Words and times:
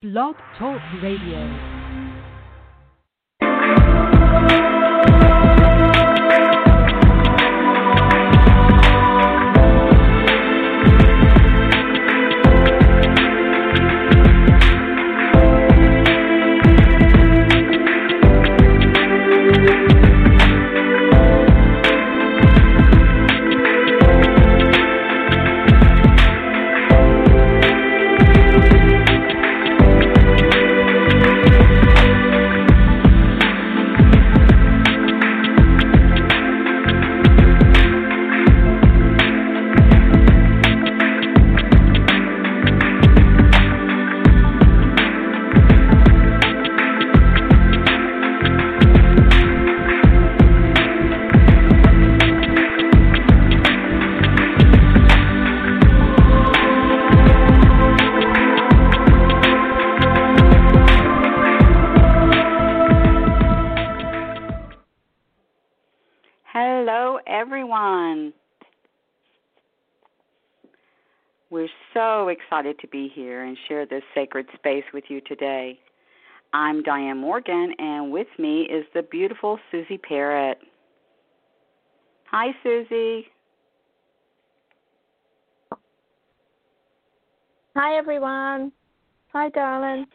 Blog 0.00 0.36
Talk 0.56 0.80
Radio. 1.02 1.77
Excited 72.58 72.78
to 72.80 72.88
be 72.88 73.08
here 73.14 73.44
and 73.44 73.56
share 73.68 73.86
this 73.86 74.02
sacred 74.14 74.44
space 74.56 74.82
with 74.92 75.04
you 75.06 75.20
today. 75.20 75.78
I'm 76.52 76.82
Diane 76.82 77.18
Morgan, 77.18 77.72
and 77.78 78.10
with 78.10 78.26
me 78.36 78.62
is 78.62 78.84
the 78.94 79.02
beautiful 79.02 79.60
Susie 79.70 79.98
Parrott. 79.98 80.58
Hi, 82.32 82.48
Susie. 82.64 83.26
Hi, 87.76 87.96
everyone. 87.96 88.72
Hi, 89.32 89.50
darling. 89.50 90.06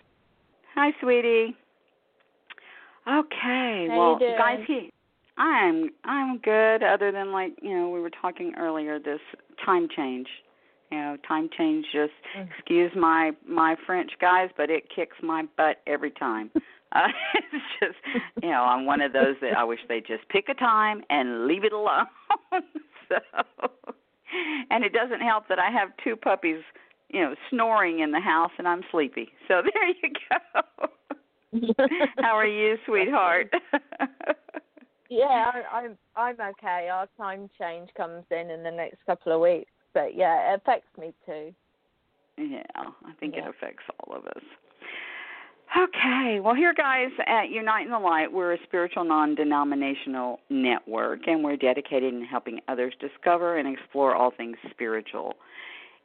Hi, 0.75 0.91
sweetie. 1.02 1.55
Okay, 3.08 3.88
How 3.89 3.97
well, 3.97 4.14
you 4.14 4.19
doing? 4.19 4.36
guys, 4.38 4.59
he, 4.67 4.91
I'm 5.38 5.91
I'm 6.03 6.39
good. 6.39 6.83
Other 6.83 7.14
than 7.14 7.31
like 7.31 7.53
you 7.61 7.73
know 7.73 7.89
we 7.89 8.02
were 8.02 8.11
talking 8.21 8.53
earlier, 8.58 8.99
this 8.99 9.21
time 9.66 9.88
change. 9.95 10.27
You 10.94 10.99
know, 10.99 11.17
time 11.27 11.49
change 11.58 11.88
just 11.91 12.13
Mm. 12.38 12.47
excuse 12.52 12.91
my 12.95 13.31
my 13.47 13.75
French 13.88 14.11
guys, 14.22 14.52
but 14.55 14.69
it 14.69 14.83
kicks 14.95 15.17
my 15.23 15.41
butt 15.58 15.81
every 15.88 16.11
time. 16.11 16.52
Uh, 16.91 17.08
it's 17.33 17.66
just 17.80 17.97
you 18.44 18.49
know 18.52 18.61
I'm 18.63 18.86
one 18.86 19.02
of 19.02 19.11
those 19.11 19.36
that 19.41 19.58
I 19.58 19.64
wish 19.64 19.80
they 19.89 20.02
just 20.02 20.30
pick 20.30 20.49
a 20.49 20.53
time 20.53 21.02
and 21.09 21.47
leave 21.47 21.64
it 21.64 21.73
alone. 21.73 22.05
so, 23.09 23.17
and 24.69 24.83
it 24.83 24.94
doesn't 24.94 25.21
help 25.21 25.47
that 25.49 25.58
I 25.58 25.71
have 25.71 25.89
two 26.03 26.16
puppies, 26.16 26.61
you 27.09 27.21
know, 27.21 27.33
snoring 27.49 28.02
in 28.02 28.11
the 28.11 28.19
house 28.19 28.52
and 28.59 28.67
I'm 28.67 28.83
sleepy. 28.91 29.30
So 29.47 29.64
there 29.73 29.88
you 29.88 30.14
go. 30.30 31.88
How 32.19 32.38
are 32.38 32.45
you, 32.47 32.77
sweetheart? 32.86 33.52
yeah, 35.09 35.52
I, 35.53 35.64
I'm 35.75 35.97
I'm 36.16 36.36
okay. 36.52 36.89
Our 36.89 37.08
time 37.17 37.49
change 37.59 37.89
comes 37.98 38.26
in 38.30 38.52
in 38.52 38.61
the 38.61 38.71
next 38.71 38.99
couple 39.08 39.32
of 39.33 39.42
weeks, 39.42 39.71
but 39.93 40.15
yeah, 40.15 40.54
it 40.54 40.61
affects 40.61 40.98
me 40.98 41.14
too. 41.26 41.54
Yeah, 42.37 42.64
I 42.77 43.14
think 43.20 43.36
Yeah. 43.36 43.45
it 43.45 43.49
affects 43.49 43.83
all 43.99 44.15
of 44.15 44.26
us. 44.26 44.43
Okay, 45.76 46.39
well, 46.39 46.54
here, 46.54 46.73
guys, 46.73 47.09
at 47.26 47.49
Unite 47.49 47.86
in 47.86 47.92
the 47.92 47.98
Light, 47.98 48.32
we're 48.32 48.53
a 48.53 48.64
spiritual 48.64 49.03
non 49.03 49.33
denominational 49.33 50.39
network, 50.49 51.27
and 51.27 51.43
we're 51.43 51.55
dedicated 51.55 52.14
in 52.14 52.23
helping 52.23 52.59
others 52.67 52.93
discover 52.99 53.58
and 53.58 53.67
explore 53.67 54.14
all 54.14 54.30
things 54.30 54.55
spiritual. 54.70 55.36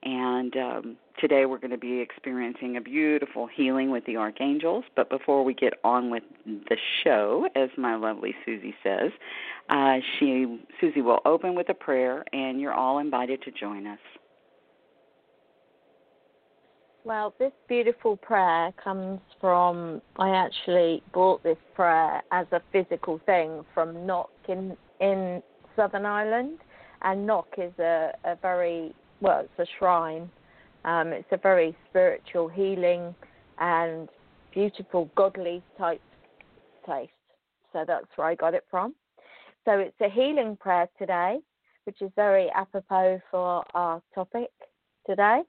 And 0.02 0.56
um, 0.56 0.96
today 1.20 1.44
we're 1.46 1.58
going 1.58 1.72
to 1.72 1.78
be 1.78 2.00
experiencing 2.00 2.76
a 2.76 2.80
beautiful 2.80 3.48
healing 3.48 3.90
with 3.90 4.04
the 4.06 4.16
archangels. 4.16 4.84
But 4.94 5.10
before 5.10 5.44
we 5.44 5.54
get 5.54 5.74
on 5.82 6.10
with 6.10 6.22
the 6.46 6.76
show, 7.02 7.48
as 7.56 7.68
my 7.76 7.96
lovely 7.96 8.34
Susie 8.44 8.74
says, 8.82 9.10
uh, 9.68 9.96
she 10.18 10.60
Susie 10.80 11.02
will 11.02 11.20
open 11.24 11.54
with 11.54 11.68
a 11.68 11.74
prayer, 11.74 12.24
and 12.32 12.60
you're 12.60 12.72
all 12.72 12.98
invited 12.98 13.42
to 13.42 13.50
join 13.50 13.86
us. 13.86 13.98
Well, 17.04 17.34
this 17.38 17.52
beautiful 17.68 18.16
prayer 18.16 18.72
comes 18.82 19.20
from. 19.40 20.00
I 20.18 20.30
actually 20.30 21.02
bought 21.12 21.42
this 21.42 21.58
prayer 21.74 22.22
as 22.32 22.46
a 22.52 22.60
physical 22.72 23.20
thing 23.26 23.64
from 23.74 24.06
Knock 24.06 24.30
in 24.48 24.76
in 25.00 25.42
Southern 25.74 26.06
Ireland, 26.06 26.58
and 27.02 27.26
Knock 27.26 27.48
is 27.56 27.72
a, 27.78 28.12
a 28.24 28.36
very 28.36 28.94
well, 29.20 29.40
it's 29.40 29.68
a 29.68 29.72
shrine. 29.78 30.30
Um, 30.84 31.08
it's 31.12 31.28
a 31.32 31.36
very 31.36 31.76
spiritual, 31.88 32.48
healing, 32.48 33.14
and 33.58 34.08
beautiful, 34.52 35.10
godly 35.16 35.62
type 35.76 36.00
place. 36.84 37.10
So 37.72 37.84
that's 37.86 38.06
where 38.16 38.28
I 38.28 38.34
got 38.34 38.54
it 38.54 38.64
from. 38.70 38.94
So 39.64 39.78
it's 39.78 40.00
a 40.00 40.08
healing 40.08 40.56
prayer 40.56 40.88
today, 40.98 41.38
which 41.84 42.00
is 42.00 42.10
very 42.16 42.50
apropos 42.54 43.20
for 43.30 43.64
our 43.74 44.00
topic 44.14 44.50
today. 45.06 45.42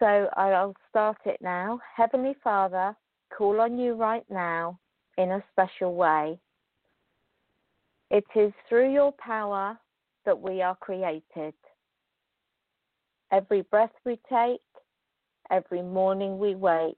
So 0.00 0.28
I'll 0.36 0.74
start 0.90 1.18
it 1.24 1.38
now. 1.40 1.80
Heavenly 1.96 2.34
Father, 2.42 2.96
call 3.36 3.60
on 3.60 3.78
you 3.78 3.94
right 3.94 4.24
now 4.28 4.78
in 5.18 5.30
a 5.30 5.44
special 5.52 5.94
way. 5.94 6.38
It 8.10 8.24
is 8.34 8.52
through 8.68 8.92
your 8.92 9.12
power 9.12 9.78
that 10.24 10.38
we 10.38 10.62
are 10.62 10.76
created. 10.76 11.54
Every 13.34 13.62
breath 13.62 13.90
we 14.04 14.20
take, 14.30 14.60
every 15.50 15.82
morning 15.82 16.38
we 16.38 16.54
wake, 16.54 16.94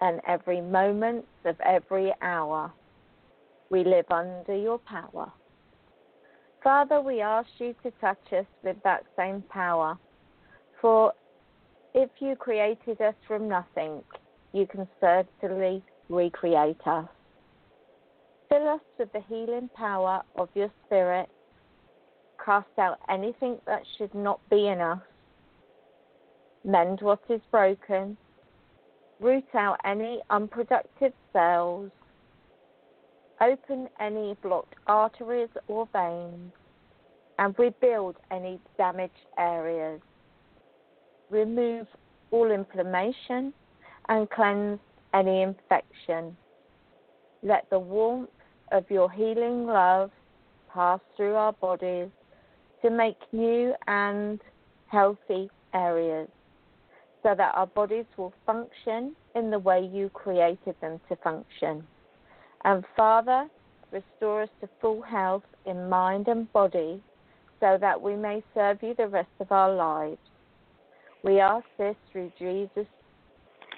and 0.00 0.20
every 0.26 0.60
moment 0.60 1.24
of 1.44 1.54
every 1.60 2.12
hour, 2.20 2.72
we 3.70 3.84
live 3.84 4.06
under 4.10 4.56
your 4.56 4.78
power. 4.78 5.30
Father, 6.64 7.00
we 7.00 7.20
ask 7.20 7.48
you 7.58 7.76
to 7.84 7.92
touch 8.00 8.32
us 8.32 8.46
with 8.64 8.76
that 8.82 9.04
same 9.16 9.44
power. 9.48 9.96
For 10.80 11.12
if 11.94 12.10
you 12.18 12.34
created 12.34 13.00
us 13.00 13.14
from 13.28 13.48
nothing, 13.48 14.02
you 14.52 14.66
can 14.66 14.88
certainly 15.00 15.80
recreate 16.08 16.84
us. 16.86 17.08
Fill 18.48 18.68
us 18.68 18.80
with 18.98 19.12
the 19.12 19.22
healing 19.28 19.70
power 19.76 20.22
of 20.34 20.48
your 20.54 20.72
Spirit. 20.86 21.28
Cast 22.44 22.76
out 22.78 22.98
anything 23.08 23.58
that 23.68 23.82
should 23.96 24.12
not 24.12 24.40
be 24.50 24.66
in 24.66 24.80
us. 24.80 24.98
Mend 26.64 27.00
what 27.00 27.20
is 27.28 27.40
broken. 27.50 28.16
Root 29.18 29.44
out 29.54 29.78
any 29.84 30.20
unproductive 30.30 31.12
cells. 31.32 31.90
Open 33.40 33.88
any 34.00 34.36
blocked 34.42 34.74
arteries 34.86 35.50
or 35.68 35.88
veins. 35.92 36.52
And 37.38 37.58
rebuild 37.58 38.16
any 38.30 38.60
damaged 38.76 39.14
areas 39.38 40.00
remove 41.30 41.86
all 42.30 42.50
inflammation 42.50 43.54
and 44.08 44.28
cleanse 44.30 44.78
any 45.14 45.42
infection. 45.42 46.36
Let 47.42 47.70
the 47.70 47.78
warmth 47.78 48.28
of 48.72 48.84
your 48.90 49.10
healing 49.10 49.66
love 49.66 50.10
pass 50.72 51.00
through 51.16 51.34
our 51.34 51.52
bodies 51.52 52.08
to 52.82 52.90
make 52.90 53.16
new 53.32 53.74
and 53.86 54.40
healthy 54.88 55.50
areas 55.72 56.28
so 57.22 57.34
that 57.36 57.54
our 57.54 57.66
bodies 57.66 58.06
will 58.16 58.32
function 58.46 59.14
in 59.34 59.50
the 59.50 59.58
way 59.58 59.88
you 59.92 60.08
created 60.10 60.74
them 60.80 61.00
to 61.08 61.16
function. 61.16 61.84
And 62.64 62.84
Father, 62.96 63.48
restore 63.92 64.42
us 64.42 64.48
to 64.60 64.68
full 64.80 65.02
health 65.02 65.42
in 65.66 65.88
mind 65.88 66.28
and 66.28 66.50
body 66.52 67.02
so 67.60 67.76
that 67.80 68.00
we 68.00 68.16
may 68.16 68.42
serve 68.54 68.78
you 68.82 68.94
the 68.96 69.08
rest 69.08 69.28
of 69.40 69.52
our 69.52 69.74
lives. 69.74 70.18
We 71.22 71.40
ask 71.40 71.66
this 71.78 71.96
through 72.10 72.32
Jesus 72.38 72.86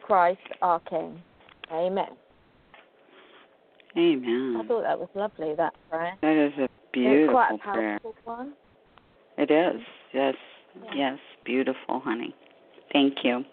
Christ, 0.07 0.41
our 0.61 0.81
King. 0.81 1.21
Amen. 1.73 2.07
Amen. 3.97 4.57
I 4.59 4.67
thought 4.67 4.83
that 4.83 4.99
was 4.99 5.09
lovely, 5.15 5.55
that 5.57 5.75
prayer. 5.91 6.15
That 6.23 6.47
is 6.47 6.53
a 6.59 6.65
it's 6.65 6.73
beautiful 6.93 7.35
quite 7.35 7.55
a 7.55 7.59
prayer. 7.59 7.99
powerful 8.03 8.15
one. 8.25 8.53
It 9.37 9.51
is. 9.51 9.83
Yes. 10.13 10.35
Yeah. 10.85 10.91
Yes. 10.95 11.19
Beautiful, 11.45 12.01
honey. 12.01 12.35
Thank 12.93 13.19
you. 13.25 13.45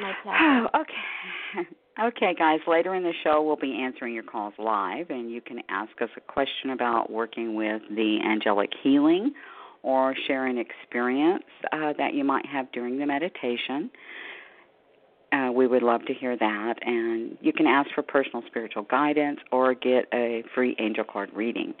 My 0.00 0.12
pleasure. 0.22 0.68
Oh, 0.74 0.80
okay. 0.80 1.68
Okay, 2.00 2.34
guys, 2.38 2.58
later 2.66 2.94
in 2.94 3.02
the 3.02 3.12
show, 3.22 3.42
we'll 3.42 3.54
be 3.54 3.78
answering 3.82 4.14
your 4.14 4.22
calls 4.22 4.54
live, 4.58 5.10
and 5.10 5.30
you 5.30 5.42
can 5.42 5.60
ask 5.68 5.90
us 6.00 6.08
a 6.16 6.20
question 6.22 6.70
about 6.70 7.10
working 7.10 7.54
with 7.54 7.82
the 7.90 8.18
angelic 8.24 8.70
healing 8.82 9.34
or 9.82 10.14
share 10.26 10.46
an 10.46 10.56
experience 10.56 11.44
uh, 11.70 11.92
that 11.98 12.14
you 12.14 12.24
might 12.24 12.46
have 12.46 12.72
during 12.72 12.98
the 12.98 13.04
meditation. 13.04 13.90
Uh, 15.32 15.50
we 15.50 15.66
would 15.66 15.82
love 15.82 16.04
to 16.04 16.12
hear 16.12 16.36
that. 16.36 16.74
And 16.82 17.38
you 17.40 17.52
can 17.52 17.66
ask 17.66 17.90
for 17.94 18.02
personal 18.02 18.42
spiritual 18.46 18.82
guidance 18.82 19.40
or 19.50 19.72
get 19.74 20.06
a 20.12 20.44
free 20.54 20.76
angel 20.78 21.04
card 21.04 21.30
reading. 21.34 21.74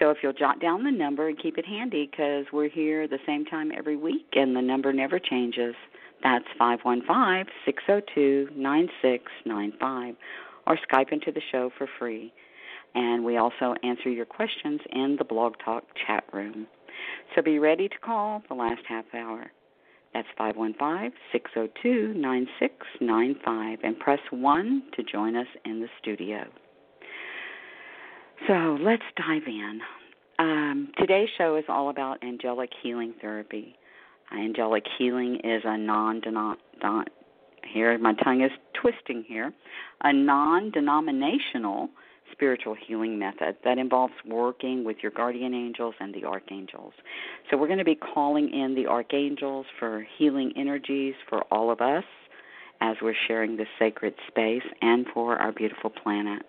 So 0.00 0.10
if 0.10 0.18
you'll 0.22 0.32
jot 0.32 0.60
down 0.60 0.84
the 0.84 0.90
number 0.90 1.28
and 1.28 1.38
keep 1.38 1.58
it 1.58 1.66
handy 1.66 2.08
because 2.10 2.46
we're 2.52 2.70
here 2.70 3.06
the 3.06 3.18
same 3.26 3.44
time 3.44 3.72
every 3.76 3.96
week 3.96 4.26
and 4.32 4.56
the 4.56 4.62
number 4.62 4.92
never 4.92 5.18
changes. 5.18 5.74
That's 6.22 6.46
515 6.58 7.52
602 7.66 8.48
9695 8.56 10.16
or 10.66 10.78
Skype 10.90 11.12
into 11.12 11.30
the 11.30 11.42
show 11.52 11.70
for 11.76 11.86
free. 11.98 12.32
And 12.94 13.22
we 13.24 13.36
also 13.36 13.74
answer 13.82 14.08
your 14.08 14.24
questions 14.24 14.80
in 14.90 15.16
the 15.18 15.24
Blog 15.24 15.54
Talk 15.62 15.84
chat 16.06 16.24
room. 16.32 16.66
So 17.34 17.42
be 17.42 17.58
ready 17.58 17.88
to 17.88 17.98
call 17.98 18.42
the 18.48 18.54
last 18.54 18.82
half 18.88 19.04
hour. 19.12 19.50
That's 20.14 20.28
515 20.38 21.12
602 21.32 22.14
9695 22.14 23.78
and 23.82 23.98
press 23.98 24.20
1 24.30 24.82
to 24.96 25.02
join 25.02 25.34
us 25.36 25.48
in 25.64 25.80
the 25.80 25.88
studio. 26.00 26.44
So 28.46 28.78
let's 28.80 29.02
dive 29.16 29.42
in. 29.46 29.80
Um, 30.38 30.92
today's 30.98 31.28
show 31.36 31.56
is 31.56 31.64
all 31.68 31.90
about 31.90 32.22
angelic 32.22 32.70
healing 32.82 33.12
therapy. 33.20 33.76
Angelic 34.32 34.84
healing 34.98 35.40
is 35.42 35.62
a 35.64 35.76
non 35.76 36.22
here 37.72 37.96
my 37.98 38.14
tongue 38.14 38.42
is 38.42 38.50
twisting 38.74 39.24
here 39.26 39.52
a 40.02 40.12
non 40.12 40.70
denominational 40.70 41.88
spiritual 42.32 42.74
healing 42.86 43.18
method 43.18 43.56
that 43.64 43.78
involves 43.78 44.14
working 44.26 44.84
with 44.84 44.96
your 45.02 45.12
guardian 45.12 45.54
angels 45.54 45.94
and 46.00 46.14
the 46.14 46.24
archangels. 46.24 46.92
So, 47.50 47.56
we're 47.56 47.66
going 47.66 47.78
to 47.78 47.84
be 47.84 47.94
calling 47.94 48.52
in 48.52 48.74
the 48.74 48.86
archangels 48.86 49.66
for 49.78 50.06
healing 50.18 50.52
energies 50.56 51.14
for 51.28 51.42
all 51.50 51.70
of 51.70 51.80
us 51.80 52.04
as 52.80 52.96
we're 53.00 53.14
sharing 53.28 53.56
this 53.56 53.68
sacred 53.78 54.14
space 54.28 54.62
and 54.82 55.06
for 55.14 55.36
our 55.36 55.52
beautiful 55.52 55.90
planet. 55.90 56.42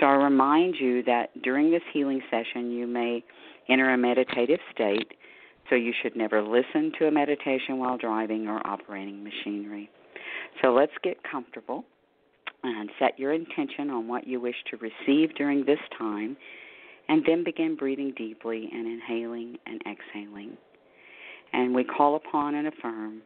So, 0.00 0.06
I 0.06 0.12
remind 0.12 0.76
you 0.78 1.02
that 1.04 1.30
during 1.42 1.70
this 1.70 1.82
healing 1.92 2.20
session, 2.30 2.70
you 2.70 2.86
may 2.86 3.24
enter 3.68 3.92
a 3.92 3.96
meditative 3.96 4.60
state. 4.74 5.14
So, 5.70 5.76
you 5.76 5.92
should 6.02 6.16
never 6.16 6.42
listen 6.42 6.92
to 6.98 7.06
a 7.06 7.10
meditation 7.10 7.78
while 7.78 7.96
driving 7.96 8.48
or 8.48 8.64
operating 8.66 9.24
machinery. 9.24 9.90
So, 10.62 10.72
let's 10.72 10.92
get 11.02 11.18
comfortable 11.22 11.84
and 12.62 12.90
set 12.98 13.18
your 13.18 13.32
intention 13.32 13.90
on 13.90 14.08
what 14.08 14.26
you 14.26 14.40
wish 14.40 14.56
to 14.70 14.76
receive 14.76 15.34
during 15.34 15.64
this 15.64 15.78
time, 15.98 16.36
and 17.08 17.22
then 17.26 17.42
begin 17.44 17.76
breathing 17.76 18.12
deeply 18.16 18.68
and 18.72 18.86
inhaling 18.86 19.56
and 19.66 19.82
exhaling. 19.82 20.56
And 21.52 21.74
we 21.74 21.84
call 21.84 22.16
upon 22.16 22.54
and 22.54 22.68
affirm 22.68 23.22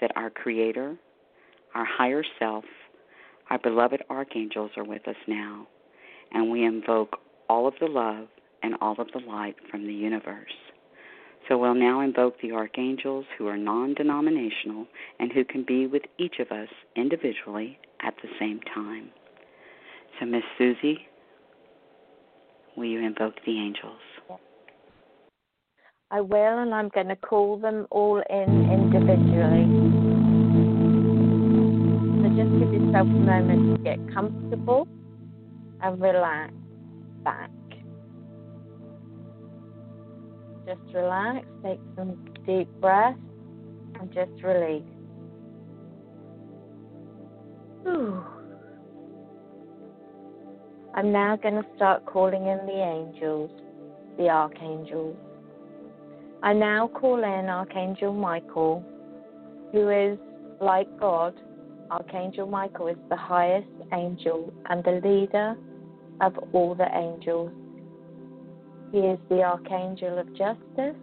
that 0.00 0.10
our 0.16 0.30
Creator, 0.30 0.96
our 1.74 1.84
higher 1.84 2.24
self, 2.38 2.64
our 3.50 3.58
beloved 3.58 4.02
archangels 4.10 4.70
are 4.76 4.84
with 4.84 5.06
us 5.08 5.16
now, 5.26 5.66
and 6.32 6.50
we 6.50 6.64
invoke 6.64 7.18
all 7.48 7.66
of 7.66 7.74
the 7.80 7.86
love 7.86 8.26
and 8.62 8.74
all 8.80 9.00
of 9.00 9.08
the 9.12 9.20
light 9.20 9.56
from 9.70 9.86
the 9.86 9.94
universe. 9.94 10.52
So 11.50 11.58
we'll 11.58 11.74
now 11.74 12.00
invoke 12.00 12.40
the 12.40 12.52
archangels 12.52 13.24
who 13.36 13.48
are 13.48 13.56
non 13.56 13.94
denominational 13.94 14.86
and 15.18 15.32
who 15.32 15.44
can 15.44 15.64
be 15.66 15.88
with 15.88 16.02
each 16.16 16.36
of 16.38 16.52
us 16.52 16.68
individually 16.94 17.76
at 18.02 18.14
the 18.22 18.28
same 18.38 18.60
time. 18.72 19.10
So, 20.18 20.26
Miss 20.26 20.44
Susie, 20.56 21.08
will 22.76 22.84
you 22.84 23.04
invoke 23.04 23.34
the 23.44 23.58
angels? 23.58 23.98
I 26.12 26.20
will, 26.20 26.58
and 26.58 26.72
I'm 26.72 26.88
going 26.88 27.08
to 27.08 27.16
call 27.16 27.58
them 27.58 27.88
all 27.90 28.22
in 28.30 28.70
individually. 28.70 29.66
So 32.22 32.28
just 32.36 32.58
give 32.60 32.72
yourself 32.80 33.08
a 33.08 33.10
moment 33.10 33.76
to 33.76 33.82
get 33.82 34.14
comfortable 34.14 34.86
and 35.82 36.00
relax 36.00 36.52
back. 37.24 37.50
Just 40.66 40.94
relax, 40.94 41.46
take 41.62 41.80
some 41.96 42.24
deep 42.46 42.68
breaths, 42.80 43.18
and 44.00 44.12
just 44.12 44.30
release. 44.42 44.82
Whew. 47.82 48.22
I'm 50.94 51.12
now 51.12 51.36
going 51.36 51.54
to 51.54 51.66
start 51.76 52.04
calling 52.04 52.46
in 52.46 52.58
the 52.66 52.82
angels, 52.82 53.50
the 54.18 54.28
archangels. 54.28 55.16
I 56.42 56.52
now 56.52 56.88
call 56.88 57.18
in 57.18 57.48
Archangel 57.48 58.12
Michael, 58.12 58.84
who 59.72 59.88
is 59.88 60.18
like 60.60 60.88
God. 60.98 61.34
Archangel 61.90 62.46
Michael 62.46 62.88
is 62.88 62.96
the 63.08 63.16
highest 63.16 63.68
angel 63.92 64.52
and 64.68 64.82
the 64.84 65.00
leader 65.04 65.56
of 66.20 66.36
all 66.52 66.74
the 66.74 66.88
angels. 66.96 67.50
He 68.92 68.98
is 68.98 69.20
the 69.28 69.42
Archangel 69.42 70.18
of 70.18 70.26
Justice 70.36 70.96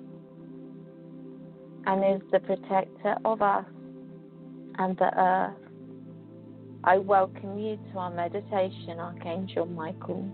and 1.86 2.22
is 2.22 2.22
the 2.34 2.40
protector 2.42 3.16
of 3.24 3.42
us 3.42 3.66
and 4.78 4.98
the 4.98 5.10
earth. 5.18 5.54
I 6.84 6.98
welcome 6.98 7.58
you 7.58 7.80
to 7.92 7.98
our 7.98 8.12
meditation, 8.12 9.00
Archangel 9.00 9.68
Michael. 9.68 10.30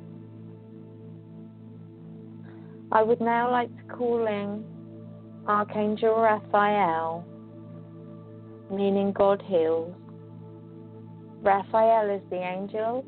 I 2.91 3.03
would 3.03 3.21
now 3.21 3.51
like 3.51 3.69
to 3.77 3.93
call 3.95 4.25
in 4.25 4.65
Archangel 5.47 6.15
Raphael, 6.15 7.23
meaning 8.71 9.11
God 9.11 9.43
heals. 9.45 9.93
Raphael 11.43 12.09
is 12.09 12.21
the 12.31 12.41
angel 12.41 13.05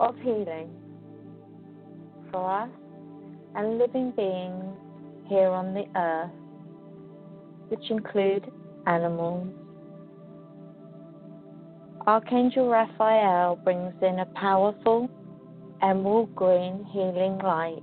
of 0.00 0.16
healing 0.16 0.70
for 2.32 2.50
us 2.50 2.70
and 3.58 3.76
living 3.76 4.12
beings 4.12 4.76
here 5.28 5.48
on 5.48 5.74
the 5.74 5.84
earth, 5.96 6.30
which 7.70 7.90
include 7.90 8.48
animals. 8.86 9.48
Archangel 12.06 12.68
Raphael 12.68 13.56
brings 13.56 13.92
in 14.00 14.20
a 14.20 14.26
powerful 14.36 15.10
emerald 15.82 16.32
green 16.36 16.84
healing 16.92 17.38
light, 17.38 17.82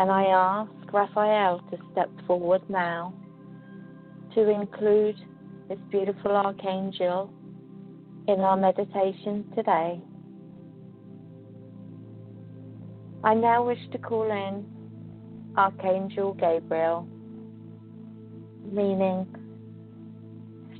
and 0.00 0.10
I 0.10 0.24
ask 0.24 0.92
Raphael 0.92 1.60
to 1.70 1.78
step 1.92 2.10
forward 2.26 2.62
now 2.68 3.14
to 4.34 4.50
include 4.50 5.14
this 5.68 5.78
beautiful 5.92 6.32
archangel 6.32 7.32
in 8.26 8.40
our 8.40 8.56
meditation 8.56 9.44
today. 9.54 10.00
I 13.22 13.34
now 13.34 13.66
wish 13.66 13.78
to 13.92 13.98
call 13.98 14.30
in 14.30 14.64
Archangel 15.54 16.32
Gabriel, 16.32 17.06
meaning 18.72 19.26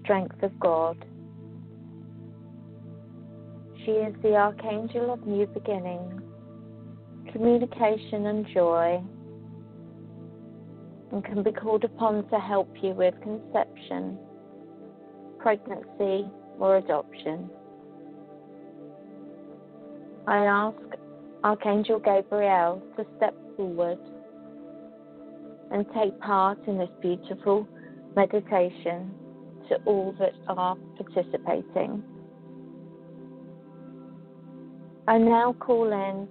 strength 0.03 0.43
of 0.43 0.59
God. 0.59 0.97
She 3.85 3.91
is 3.91 4.15
the 4.23 4.37
Archangel 4.37 5.13
of 5.13 5.27
new 5.27 5.47
beginnings, 5.49 6.23
communication, 7.31 8.25
and 8.27 8.47
joy, 8.55 9.03
and 11.13 11.23
can 11.23 11.43
be 11.43 11.53
called 11.53 11.85
upon 11.85 12.27
to 12.31 12.39
help 12.39 12.75
you 12.83 12.95
with 12.95 13.15
conception, 13.21 14.19
pregnancy, 15.39 16.27
or 16.59 16.79
adoption. 16.79 17.51
I 20.27 20.47
ask 20.47 21.00
Archangel 21.43 21.99
Gabriel 22.01 22.83
to 22.97 23.07
step 23.17 23.35
forward 23.57 23.99
and 25.71 25.87
take 25.95 26.19
part 26.21 26.59
in 26.67 26.77
this 26.77 26.91
beautiful 27.01 27.67
meditation 28.15 29.11
to 29.69 29.77
all 29.87 30.15
that 30.19 30.35
are 30.49 30.77
participating. 30.99 32.03
I 35.09 35.17
now 35.17 35.55
call 35.59 35.91
in 35.93 36.29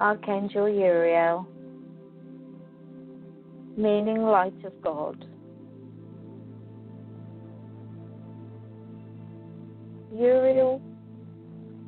Archangel 0.00 0.68
Uriel, 0.68 1.46
meaning 3.76 4.22
light 4.22 4.64
of 4.64 4.72
God. 4.82 5.24
Uriel 10.12 10.82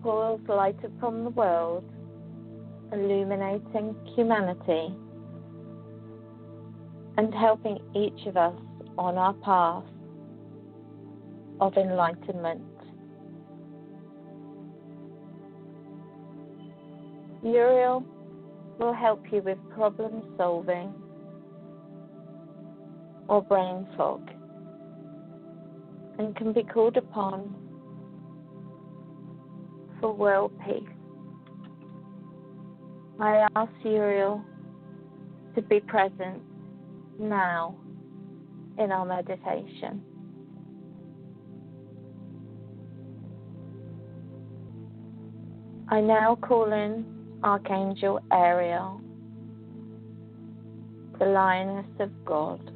pours 0.02 0.40
light 0.46 0.78
upon 0.84 1.24
the 1.24 1.30
world 1.30 1.84
illuminating 2.92 3.94
humanity 4.14 4.94
and 7.16 7.34
helping 7.34 7.78
each 7.94 8.26
of 8.26 8.36
us 8.36 8.54
on 8.98 9.16
our 9.16 9.32
path 9.34 9.84
of 11.60 11.76
enlightenment. 11.76 12.62
Uriel 17.42 18.04
will 18.78 18.92
help 18.92 19.22
you 19.32 19.42
with 19.42 19.58
problem 19.74 20.22
solving 20.36 20.94
or 23.28 23.42
brain 23.42 23.86
fog 23.96 24.28
and 26.18 26.36
can 26.36 26.52
be 26.52 26.62
called 26.62 26.96
upon 26.96 27.54
for 30.00 30.12
world 30.12 30.52
peace. 30.66 30.91
I 33.22 33.46
ask 33.54 33.70
Uriel 33.84 34.44
to 35.54 35.62
be 35.62 35.78
present 35.78 36.42
now 37.20 37.76
in 38.78 38.90
our 38.90 39.06
meditation. 39.06 40.02
I 45.88 46.00
now 46.00 46.34
call 46.34 46.72
in 46.72 47.06
Archangel 47.44 48.18
Ariel, 48.32 49.00
the 51.20 51.26
Lioness 51.26 51.86
of 52.00 52.10
God. 52.24 52.72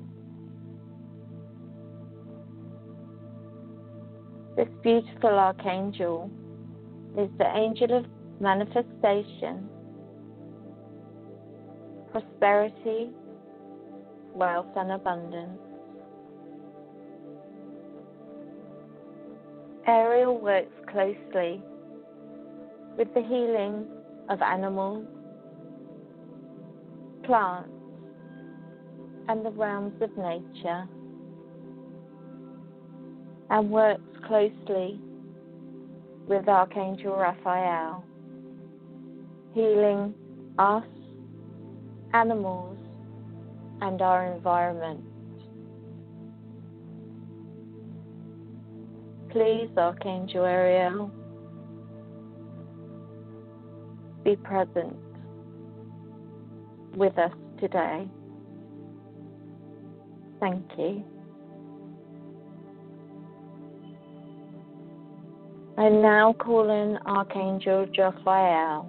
This 4.57 4.69
beautiful 4.85 5.31
archangel 5.31 6.31
is 7.19 7.31
the 7.37 7.53
angel 7.53 7.99
of 7.99 8.07
manifestation, 8.41 9.71
prosperity, 12.17 13.11
wealth, 14.33 14.67
and 14.75 14.93
abundance. 14.93 15.61
Ariel 19.87 20.41
works 20.41 20.73
closely 20.91 21.63
with 22.97 23.13
the 23.13 23.21
healing 23.21 23.87
of 24.31 24.41
animals, 24.41 25.05
plants, 27.25 27.69
and 29.29 29.45
the 29.45 29.51
realms 29.51 30.01
of 30.01 30.11
nature, 30.17 30.89
and 33.51 33.71
works 33.71 34.01
closely 34.27 34.99
with 36.27 36.49
Archangel 36.49 37.15
Raphael, 37.15 38.03
healing 39.53 40.15
us, 40.59 40.83
animals, 42.21 42.79
and 43.83 44.01
our 44.01 44.33
environment. 44.33 45.05
Please, 49.31 49.69
Archangel 49.77 50.45
Ariel, 50.47 51.11
be 54.25 54.35
present 54.37 54.97
with 56.97 57.19
us 57.19 57.33
today. 57.61 58.09
Thank 60.41 60.65
you. 60.79 61.05
I 65.77 65.91
now 65.91 66.33
call 66.33 66.71
in 66.71 66.97
Archangel 67.05 67.87
Jophiel, 67.89 68.89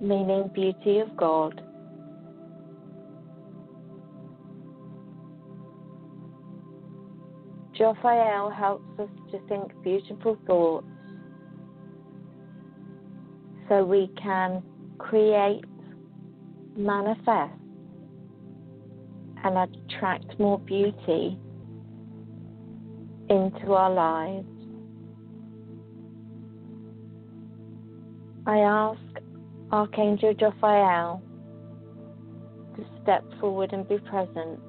meaning 0.00 0.50
beauty 0.52 0.98
of 0.98 1.16
God. 1.16 1.62
Jophiel 7.78 8.54
helps 8.54 8.98
us 8.98 9.08
to 9.30 9.38
think 9.48 9.70
beautiful 9.82 10.38
thoughts 10.46 10.86
so 13.68 13.84
we 13.84 14.10
can 14.20 14.62
create, 14.98 15.64
manifest, 16.76 17.52
and 19.44 19.58
attract 19.58 20.38
more 20.38 20.58
beauty 20.58 21.38
into 23.28 23.74
our 23.74 23.90
lives. 23.90 24.46
I 28.46 28.58
ask 28.58 29.00
Archangel 29.72 30.32
Jophiel 30.34 31.20
to 32.76 32.84
step 33.02 33.24
forward 33.40 33.72
and 33.72 33.86
be 33.86 33.98
present 33.98 34.60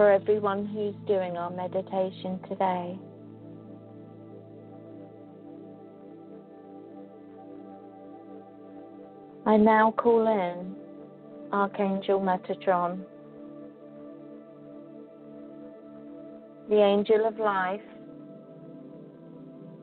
for 0.00 0.10
everyone 0.10 0.64
who's 0.64 0.94
doing 1.06 1.36
our 1.36 1.50
meditation 1.50 2.40
today. 2.48 2.98
I 9.44 9.58
now 9.58 9.92
call 9.98 10.26
in 10.26 10.74
Archangel 11.52 12.18
Metatron, 12.18 13.04
the 16.70 16.82
angel 16.82 17.26
of 17.26 17.38
life, 17.38 17.82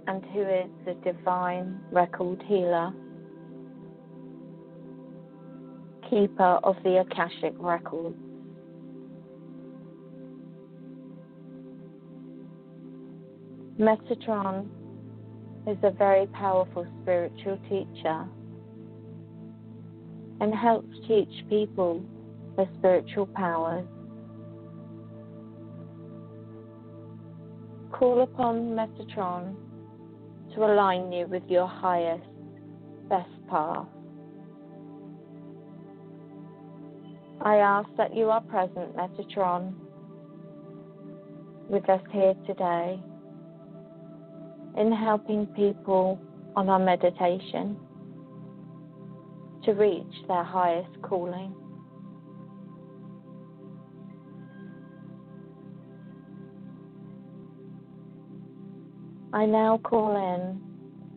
and 0.08 0.26
who 0.34 0.42
is 0.42 0.72
the 0.88 0.96
divine 1.04 1.80
record 1.92 2.42
healer, 2.48 2.92
keeper 6.10 6.60
of 6.64 6.76
the 6.84 7.02
Akashic 7.02 7.54
records. 7.60 8.27
Metatron 13.80 14.68
is 15.68 15.78
a 15.84 15.92
very 15.92 16.26
powerful 16.28 16.88
spiritual 17.04 17.60
teacher 17.70 18.26
and 20.42 20.52
helps 20.52 20.96
teach 21.08 21.30
people 21.48 22.04
their 22.56 22.68
spiritual 22.80 23.28
powers. 23.28 23.86
Call 27.92 28.22
upon 28.22 28.76
Metatron 28.76 29.56
to 30.56 30.66
align 30.66 31.12
you 31.12 31.28
with 31.28 31.44
your 31.48 31.68
highest, 31.68 32.24
best 33.10 33.30
path. 33.48 33.86
I 37.42 37.58
ask 37.58 37.90
that 37.98 38.16
you 38.16 38.32
are 38.32 38.42
present, 38.42 38.96
Metatron, 38.96 39.76
with 41.70 41.88
us 41.88 42.02
here 42.12 42.34
today 42.48 43.00
in 44.78 44.92
helping 44.92 45.48
people 45.48 46.20
on 46.56 46.70
our 46.70 46.80
meditation 46.80 47.78
to 49.64 49.74
reach 49.74 50.28
their 50.28 50.44
highest 50.44 51.02
calling. 51.02 51.54
I 59.34 59.46
now 59.46 59.80
call 59.84 60.16
in 60.16 60.62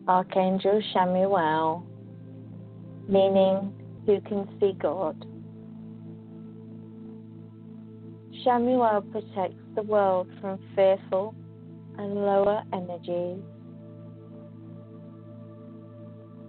Archangel 0.07 0.81
Chamuel, 0.93 1.83
meaning 3.07 3.73
who 4.05 4.19
can 4.21 4.47
see 4.59 4.73
God. 4.73 5.25
Chamuel 8.45 9.09
protects 9.11 9.63
the 9.75 9.83
world 9.83 10.27
from 10.41 10.59
fearful 10.75 11.35
and 11.97 12.15
lower 12.15 12.63
energies. 12.73 13.41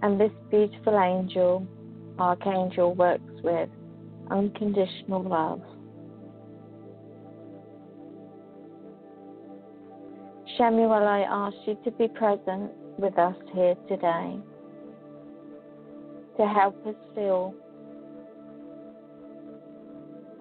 And 0.03 0.19
this 0.19 0.31
beautiful 0.51 0.99
angel 0.99 1.65
Archangel 2.19 2.93
works 2.93 3.23
with 3.41 3.69
unconditional 4.29 5.23
love. 5.23 5.61
Chamuel, 10.59 11.07
I 11.07 11.21
ask 11.21 11.55
you 11.65 11.77
to 11.85 11.91
be 11.91 12.09
present 12.09 12.71
with 12.99 13.17
us 13.17 13.35
here 13.53 13.75
today 13.87 14.37
to 16.37 16.47
help 16.47 16.85
us 16.85 16.95
feel 17.15 17.55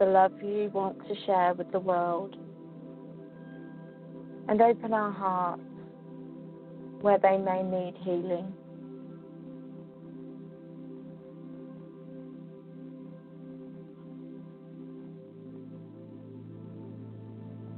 the 0.00 0.06
love 0.06 0.32
you 0.42 0.70
want 0.74 0.98
to 1.06 1.14
share 1.24 1.54
with 1.54 1.70
the 1.70 1.78
world 1.78 2.34
and 4.48 4.60
open 4.60 4.92
our 4.92 5.12
hearts 5.12 5.62
where 7.00 7.18
they 7.18 7.38
may 7.38 7.62
need 7.62 7.94
healing. 8.02 8.52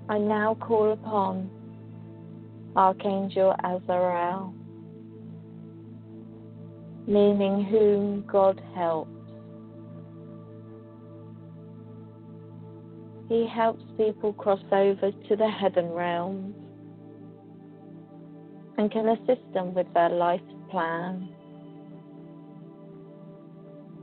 I 0.08 0.18
now 0.18 0.54
call 0.61 0.92
upon 0.92 1.50
Archangel 2.76 3.54
Azrael, 3.64 4.54
meaning 7.06 7.64
whom 7.64 8.25
God 8.26 8.61
helps. 8.75 9.11
He 13.28 13.46
helps 13.46 13.82
people 13.96 14.32
cross 14.34 14.61
over 14.70 15.11
to 15.11 15.37
the 15.37 15.49
heaven 15.49 15.90
realms 15.90 16.54
and 18.76 18.90
can 18.90 19.08
assist 19.08 19.52
them 19.54 19.75
with 19.75 19.87
their 19.94 20.11
life 20.11 20.42
plan 20.70 21.28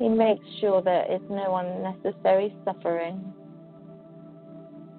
He 0.02 0.10
makes 0.10 0.44
sure 0.60 0.82
there 0.82 1.06
is 1.14 1.22
no 1.30 1.58
unnecessary 1.58 2.56
suffering 2.66 3.34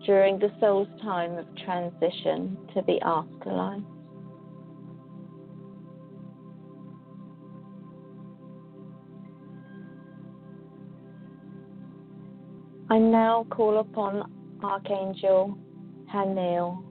during 0.06 0.38
the 0.38 0.50
soul's 0.59 0.88
time 1.00 1.38
of 1.38 1.47
transition 1.64 2.59
to 2.75 2.82
the 2.87 3.00
afterlife. 3.02 3.82
I 12.90 12.99
now 12.99 13.47
call 13.49 13.78
upon 13.78 14.23
Archangel 14.62 15.56
Haniel, 16.12 16.85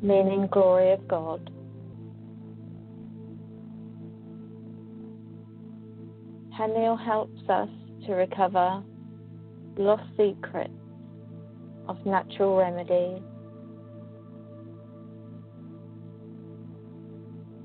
meaning 0.00 0.48
glory 0.50 0.92
of 0.92 1.06
God. 1.08 1.50
Haniel 6.58 6.98
helps 6.98 7.42
us 7.50 7.68
to 8.06 8.14
recover 8.14 8.82
lost 9.76 10.04
secrets 10.16 10.72
of 11.88 12.04
natural 12.04 12.56
remedies. 12.56 13.22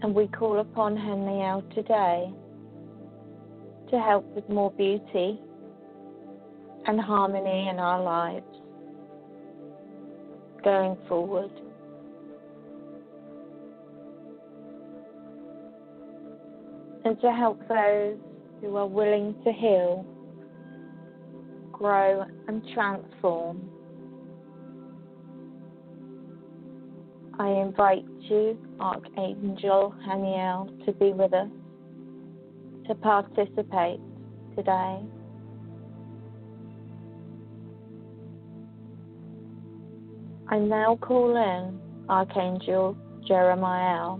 And 0.03 0.15
we 0.15 0.27
call 0.27 0.59
upon 0.59 0.95
Haniel 0.95 1.61
today 1.75 2.31
to 3.91 3.99
help 3.99 4.25
with 4.33 4.47
more 4.49 4.71
beauty 4.71 5.39
and 6.87 6.99
harmony 6.99 7.69
in 7.69 7.77
our 7.77 8.01
lives 8.01 8.45
going 10.63 10.97
forward. 11.07 11.51
And 17.03 17.19
to 17.21 17.31
help 17.31 17.59
those 17.67 18.17
who 18.61 18.75
are 18.75 18.87
willing 18.87 19.35
to 19.43 19.51
heal, 19.51 20.05
grow, 21.71 22.25
and 22.47 22.63
transform. 22.73 23.69
I 27.41 27.49
invite 27.53 28.05
you, 28.29 28.55
Archangel 28.79 29.95
Haniel, 30.07 30.85
to 30.85 30.91
be 30.91 31.11
with 31.11 31.33
us, 31.33 31.49
to 32.87 32.93
participate 32.93 33.99
today. 34.55 34.99
I 40.49 40.59
now 40.59 40.99
call 41.01 41.35
in 41.35 41.79
Archangel 42.07 42.95
Jeremiah, 43.27 44.17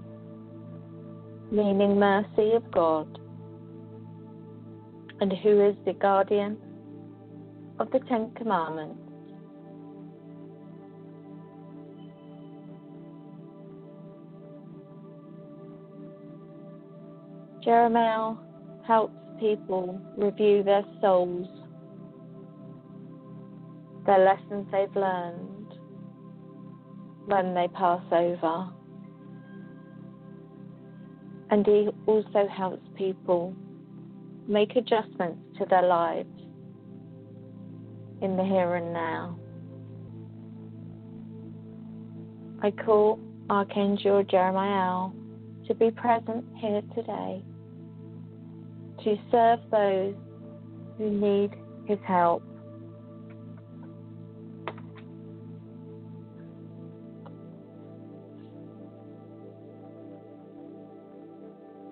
meaning 1.51 2.00
mercy 2.00 2.54
of 2.54 2.72
God, 2.72 3.20
and 5.20 5.32
who 5.32 5.63
is 5.63 5.75
the 5.86 5.94
guardian 5.94 6.58
of 7.78 7.92
the 7.92 8.00
Ten 8.00 8.32
Commandments. 8.36 9.00
Jeremiah 17.63 18.34
helps 18.88 19.13
people 19.39 20.01
review 20.18 20.63
their 20.63 20.84
souls, 21.00 21.48
their 24.08 24.25
lessons 24.25 24.68
they've 24.72 24.96
learned 24.96 25.74
when 27.27 27.53
they 27.53 27.68
pass 27.68 28.01
over. 28.12 28.68
And 31.51 31.65
he 31.68 31.89
also 32.08 32.48
helps 32.48 32.88
people 32.96 33.55
make 34.48 34.75
adjustments 34.75 35.42
to 35.59 35.66
their 35.66 35.83
lives 35.83 36.29
in 38.24 38.38
the 38.38 38.44
here 38.44 38.74
and 38.75 38.92
now. 38.92 39.38
I 42.64 42.72
call 42.72 43.20
Archangel 43.51 44.24
Jeremiah 44.24 45.09
to 45.68 45.75
be 45.75 45.92
present 45.92 46.46
here 46.55 46.81
today 46.96 47.44
to 49.03 49.18
serve 49.31 49.59
those 49.72 50.16
who 50.98 51.09
need 51.09 51.51
his 51.87 51.98
help. 52.05 52.44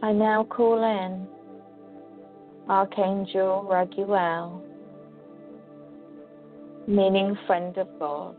I 0.02 0.14
now 0.14 0.44
call 0.44 0.84
in 0.84 1.28
Archangel 2.70 3.68
Raguel, 3.70 4.62
meaning 6.88 7.38
friend 7.48 7.78
of 7.78 7.88
God. 8.00 8.36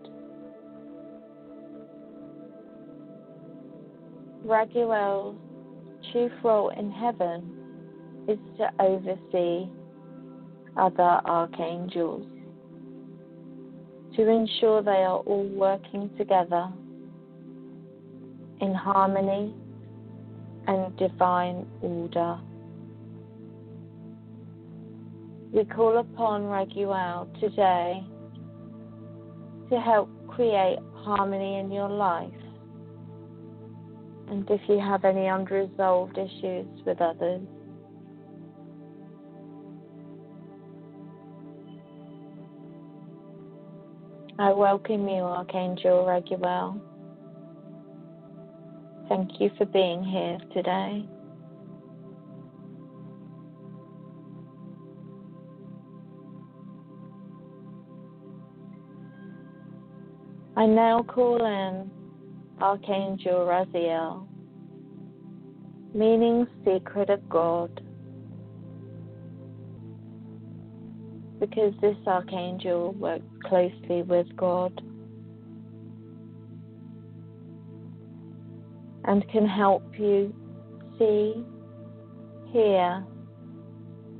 Raguel's 4.45 5.37
chief 6.13 6.33
role 6.43 6.71
in 6.71 6.91
heaven 6.91 7.60
is 8.29 8.39
to 8.59 8.71
oversee 8.79 9.69
other 10.77 11.21
archangels 11.25 12.27
to 14.17 14.29
ensure 14.29 14.83
they 14.83 14.91
are 14.91 15.19
all 15.19 15.49
working 15.49 16.11
together 16.19 16.69
in 18.61 18.75
harmony 18.75 19.55
and 20.67 20.97
divine 20.97 21.67
order. 21.81 22.39
We 25.53 25.65
call 25.65 25.99
upon 25.99 26.43
Raguel 26.43 27.29
today 27.41 28.05
to 29.71 29.81
help 29.81 30.09
create 30.29 30.79
harmony 30.95 31.59
in 31.59 31.73
your 31.73 31.89
life. 31.89 32.31
And 34.29 34.49
if 34.51 34.61
you 34.69 34.79
have 34.79 35.05
any 35.05 35.27
unresolved 35.27 36.19
issues 36.19 36.67
with 36.87 37.01
others, 37.01 37.43
I 44.41 44.53
welcome 44.53 45.07
you, 45.07 45.21
Archangel 45.21 46.07
Raguel. 46.07 46.81
Thank 49.07 49.39
you 49.39 49.51
for 49.59 49.67
being 49.67 50.03
here 50.03 50.39
today. 50.55 51.05
I 60.57 60.65
now 60.65 61.03
call 61.03 61.45
in 61.45 61.91
Archangel 62.63 63.41
Raziel, 63.41 64.27
meaning 65.93 66.47
secret 66.65 67.11
of 67.11 67.29
God, 67.29 67.83
because 71.41 71.75
this 71.81 71.97
archangel 72.07 72.93
works 72.93 73.25
closely 73.45 74.03
with 74.03 74.29
God. 74.37 74.81
and 79.05 79.29
can 79.31 79.47
help 79.47 79.83
you 79.99 80.33
see, 80.99 81.35
hear, 82.53 83.05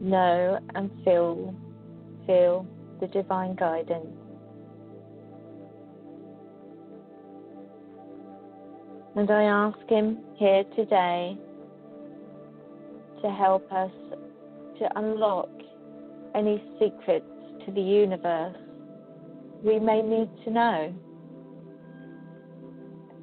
know, 0.01 0.59
and 0.75 0.91
feel 1.05 1.55
feel 2.27 2.67
the 3.01 3.07
divine 3.09 3.55
guidance. 3.55 4.07
And 9.17 9.31
I 9.31 9.45
ask 9.45 9.79
him 9.89 10.19
here 10.37 10.65
today 10.77 11.37
to 13.23 13.31
help 13.31 13.71
us 13.73 13.91
to 14.79 14.99
unlock 14.99 15.51
any 16.35 16.63
secrets 16.79 17.27
to 17.67 17.73
the 17.73 17.81
universe 17.81 18.57
we 19.63 19.79
may 19.79 20.03
need 20.03 20.29
to 20.45 20.51
know. 20.51 20.95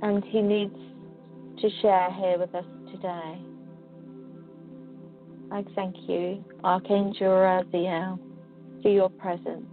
And 0.01 0.23
he 0.25 0.41
needs 0.41 0.75
to 1.61 1.69
share 1.81 2.11
here 2.11 2.37
with 2.37 2.53
us 2.53 2.65
today. 2.91 3.39
I 5.51 5.63
thank 5.75 5.95
you, 6.07 6.43
Archangel 6.63 7.29
Raziel, 7.29 8.19
for 8.83 8.89
your 8.89 9.09
presence. 9.09 9.65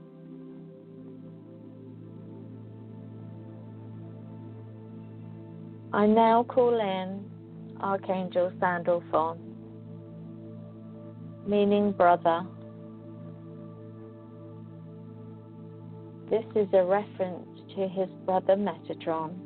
I 5.93 6.07
now 6.07 6.45
call 6.45 6.81
in 6.81 7.25
Archangel 7.81 8.53
Sandalphon, 8.59 9.39
meaning 11.47 11.93
brother. 11.93 12.47
This 16.35 16.65
is 16.65 16.69
a 16.73 16.83
reference 16.83 17.47
to 17.77 17.87
his 17.87 18.09
brother 18.27 18.57
Metatron. 18.57 19.39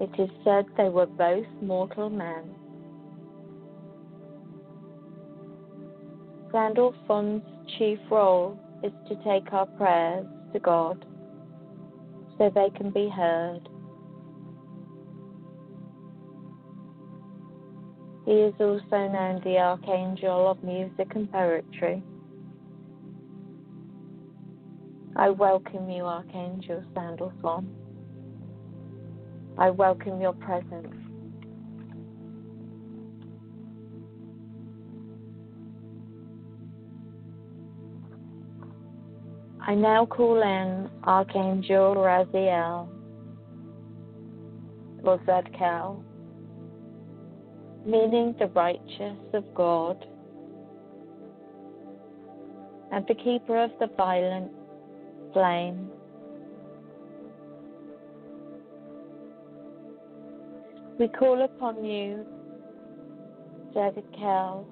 It 0.00 0.18
is 0.18 0.30
said 0.44 0.64
they 0.78 0.88
were 0.88 1.04
both 1.04 1.44
mortal 1.60 2.08
men. 2.08 2.54
Sandalphon's 6.50 7.42
chief 7.76 7.98
role 8.10 8.58
is 8.82 8.92
to 9.08 9.16
take 9.16 9.52
our 9.52 9.66
prayers 9.66 10.26
to 10.54 10.58
God 10.58 11.04
so 12.38 12.50
they 12.54 12.70
can 12.78 12.88
be 12.88 13.10
heard. 13.10 13.68
He 18.24 18.32
is 18.40 18.54
also 18.58 19.12
known 19.12 19.42
the 19.44 19.58
Archangel 19.58 20.50
of 20.50 20.64
Music 20.64 21.08
and 21.14 21.30
Poetry. 21.30 22.02
I 25.16 25.28
welcome 25.28 25.90
you, 25.90 26.04
Archangel 26.04 26.84
Sandalphon. 26.94 27.68
I 29.58 29.70
welcome 29.70 30.20
your 30.20 30.32
presence. 30.32 30.94
I 39.66 39.74
now 39.74 40.06
call 40.06 40.40
in 40.42 40.88
Archangel 41.04 41.96
Raziel 41.96 42.88
or 45.02 45.18
Zadkiel, 45.26 46.02
meaning 47.84 48.34
the 48.38 48.46
righteous 48.48 49.18
of 49.34 49.44
God 49.54 50.04
and 52.92 53.04
the 53.06 53.14
keeper 53.14 53.62
of 53.62 53.70
the 53.80 53.88
violent 53.96 54.50
We 60.98 61.08
call 61.08 61.42
upon 61.42 61.84
you, 61.84 62.26
Zadkiel, 63.74 64.66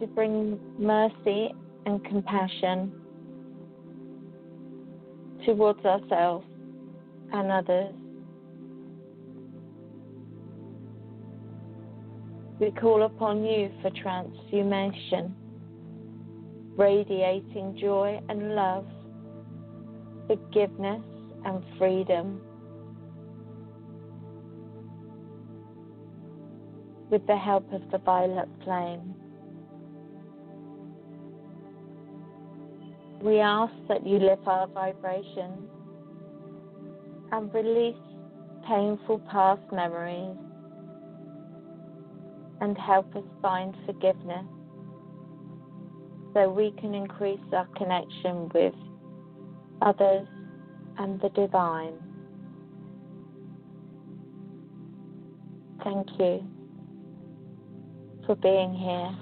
to 0.00 0.06
bring 0.08 0.60
mercy 0.78 1.54
and 1.86 2.04
compassion 2.04 2.92
towards 5.46 5.84
ourselves 5.84 6.46
and 7.32 7.50
others. 7.50 7.94
We 12.60 12.70
call 12.70 13.04
upon 13.04 13.44
you 13.44 13.70
for 13.82 13.90
transformation, 13.90 15.34
radiating 16.76 17.78
joy 17.80 18.20
and 18.28 18.54
love, 18.54 18.86
forgiveness 20.26 21.02
and 21.44 21.62
freedom. 21.78 22.40
With 27.10 27.26
the 27.26 27.36
help 27.36 27.72
of 27.72 27.82
the 27.92 27.98
violet 27.98 28.48
flame. 28.64 29.14
We 33.20 33.38
ask 33.38 33.72
that 33.88 34.06
you 34.06 34.18
lift 34.18 34.46
our 34.46 34.66
vibration 34.66 35.68
and 37.30 37.54
release 37.54 37.96
painful 38.66 39.20
past 39.30 39.62
memories 39.72 40.36
and 42.60 42.76
help 42.78 43.14
us 43.14 43.24
find 43.40 43.74
forgiveness 43.86 44.46
so 46.34 46.50
we 46.50 46.72
can 46.80 46.94
increase 46.94 47.40
our 47.52 47.66
connection 47.76 48.50
with 48.52 48.74
others 49.80 50.26
and 50.98 51.20
the 51.20 51.28
divine. 51.30 51.94
Thank 55.84 56.08
you 56.18 56.44
for 58.26 58.34
being 58.36 58.74
here. 58.74 59.16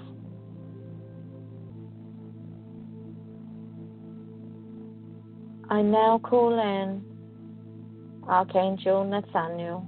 I 5.69 5.81
now 5.81 6.19
call 6.19 6.59
in 6.59 7.03
Archangel 8.27 9.03
Nathaniel, 9.03 9.87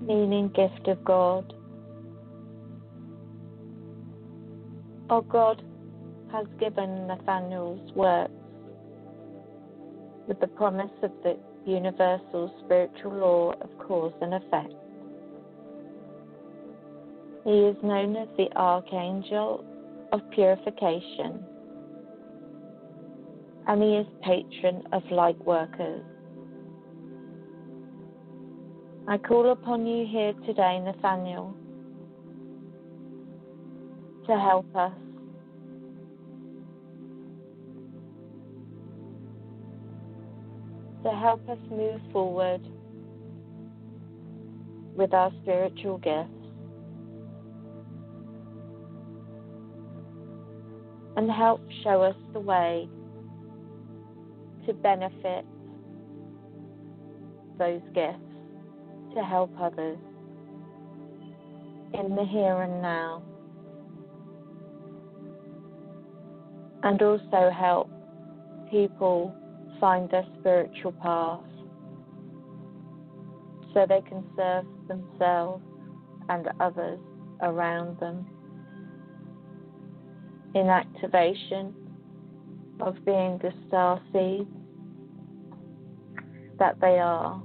meaning 0.00 0.48
gift 0.48 0.88
of 0.88 1.04
God. 1.04 1.53
Our 5.14 5.22
God 5.22 5.62
has 6.32 6.44
given 6.58 7.06
Nathaniel's 7.06 7.92
works 7.92 8.32
with 10.26 10.40
the 10.40 10.48
promise 10.48 10.90
of 11.04 11.12
the 11.22 11.38
universal 11.64 12.52
spiritual 12.64 13.12
law 13.12 13.52
of 13.60 13.70
cause 13.78 14.12
and 14.20 14.34
effect. 14.34 14.74
He 17.44 17.60
is 17.60 17.76
known 17.84 18.16
as 18.16 18.26
the 18.36 18.48
Archangel 18.56 19.64
of 20.10 20.20
Purification 20.32 21.44
and 23.68 23.82
he 23.84 23.90
is 23.90 24.06
patron 24.24 24.82
of 24.92 25.08
light 25.12 25.38
workers. 25.44 26.02
I 29.06 29.18
call 29.18 29.52
upon 29.52 29.86
you 29.86 30.08
here 30.08 30.32
today, 30.44 30.80
Nathaniel, 30.80 31.54
to 34.26 34.32
help 34.32 34.74
us. 34.74 34.90
To 41.04 41.10
help 41.10 41.46
us 41.50 41.58
move 41.70 42.00
forward 42.12 42.62
with 44.96 45.12
our 45.12 45.30
spiritual 45.42 45.98
gifts. 45.98 46.30
And 51.16 51.30
help 51.30 51.60
show 51.82 52.02
us 52.02 52.16
the 52.32 52.40
way 52.40 52.88
to 54.66 54.72
benefit 54.72 55.44
those 57.58 57.82
gifts 57.94 58.18
to 59.14 59.22
help 59.22 59.52
others 59.60 59.98
in 61.92 62.16
the 62.16 62.24
here 62.24 62.62
and 62.62 62.80
now. 62.80 63.22
And 66.82 67.00
also 67.02 67.50
help 67.50 67.90
people 68.70 69.34
find 69.84 70.08
their 70.08 70.24
spiritual 70.40 70.92
path 70.92 71.40
so 73.74 73.84
they 73.86 74.00
can 74.08 74.24
serve 74.34 74.64
themselves 74.88 75.62
and 76.30 76.48
others 76.58 76.98
around 77.42 78.00
them 78.00 78.26
in 80.54 80.70
activation 80.70 81.74
of 82.80 82.96
being 83.04 83.38
the 83.42 83.52
star 83.68 84.00
seeds 84.10 84.48
that 86.58 86.80
they 86.80 86.98
are. 86.98 87.42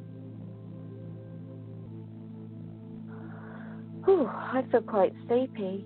Whew, 4.06 4.32
I 4.54 4.64
feel 4.72 4.82
quite 4.84 5.12
sleepy. 5.28 5.86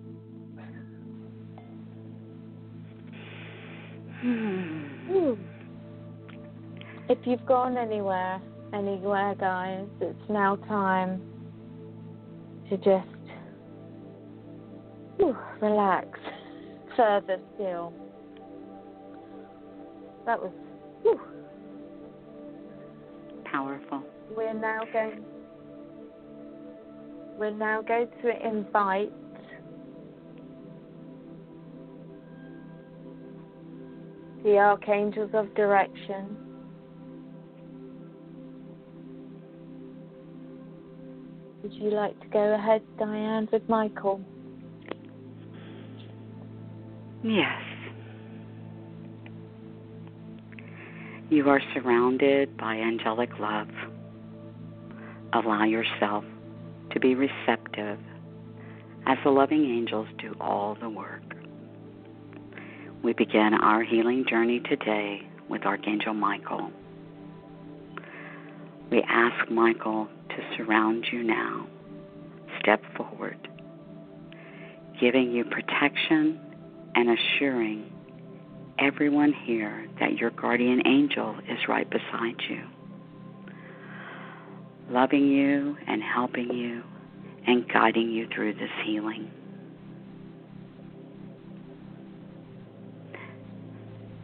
Hmm. 4.22 5.53
If 7.14 7.28
you've 7.28 7.46
gone 7.46 7.78
anywhere, 7.78 8.42
anywhere, 8.74 9.36
guys, 9.36 9.86
it's 10.02 10.30
now 10.30 10.56
time 10.56 11.22
to 12.72 12.78
just 12.78 13.08
whew, 15.18 15.38
relax 15.62 16.08
further 16.98 17.38
still. 17.54 17.94
That 20.26 20.42
was 20.42 20.52
whew. 21.04 21.22
powerful. 23.46 24.02
We're 24.36 24.56
now 24.56 24.80
going. 24.92 25.24
We're 27.38 27.52
now 27.52 27.84
going 27.84 28.08
to 28.24 28.48
invite 28.48 29.12
the 34.44 34.58
archangels 34.58 35.30
of 35.36 35.54
direction. 35.54 36.43
Would 41.64 41.74
you 41.76 41.92
like 41.92 42.20
to 42.20 42.28
go 42.28 42.54
ahead, 42.54 42.82
Diane, 43.00 43.48
with 43.50 43.68
Michael? 43.70 44.20
Yes. 47.24 47.62
You 51.30 51.48
are 51.48 51.62
surrounded 51.74 52.58
by 52.58 52.76
angelic 52.76 53.40
love. 53.40 53.70
Allow 55.32 55.64
yourself 55.64 56.26
to 56.92 57.00
be 57.00 57.16
receptive 57.16 57.98
as 59.08 59.18
the 59.24 59.30
loving 59.30 59.64
angels 59.64 60.08
do 60.20 60.36
all 60.42 60.76
the 60.82 60.90
work. 60.90 61.24
We 63.04 63.14
begin 63.14 63.54
our 63.54 63.84
healing 63.84 64.26
journey 64.30 64.60
today 64.60 65.22
with 65.48 65.66
Archangel 65.66 66.14
Michael. 66.14 66.72
We 68.92 69.02
ask 69.08 69.50
Michael 69.50 70.10
to 70.36 70.58
surround 70.58 71.06
you 71.12 71.24
now, 71.24 71.68
step 72.60 72.82
forward, 72.96 73.38
giving 75.00 75.32
you 75.32 75.44
protection 75.46 76.40
and 76.96 77.18
assuring 77.18 77.92
everyone 78.80 79.34
here 79.34 79.88
that 80.00 80.18
your 80.18 80.32
guardian 80.32 80.82
angel 80.86 81.36
is 81.50 81.60
right 81.68 81.90
beside 81.90 82.42
you, 82.50 82.62
loving 84.90 85.28
you 85.28 85.78
and 85.88 86.02
helping 86.02 86.52
you 86.54 86.84
and 87.46 87.68
guiding 87.72 88.10
you 88.10 88.28
through 88.34 88.54
this 88.54 88.72
healing. 88.86 89.30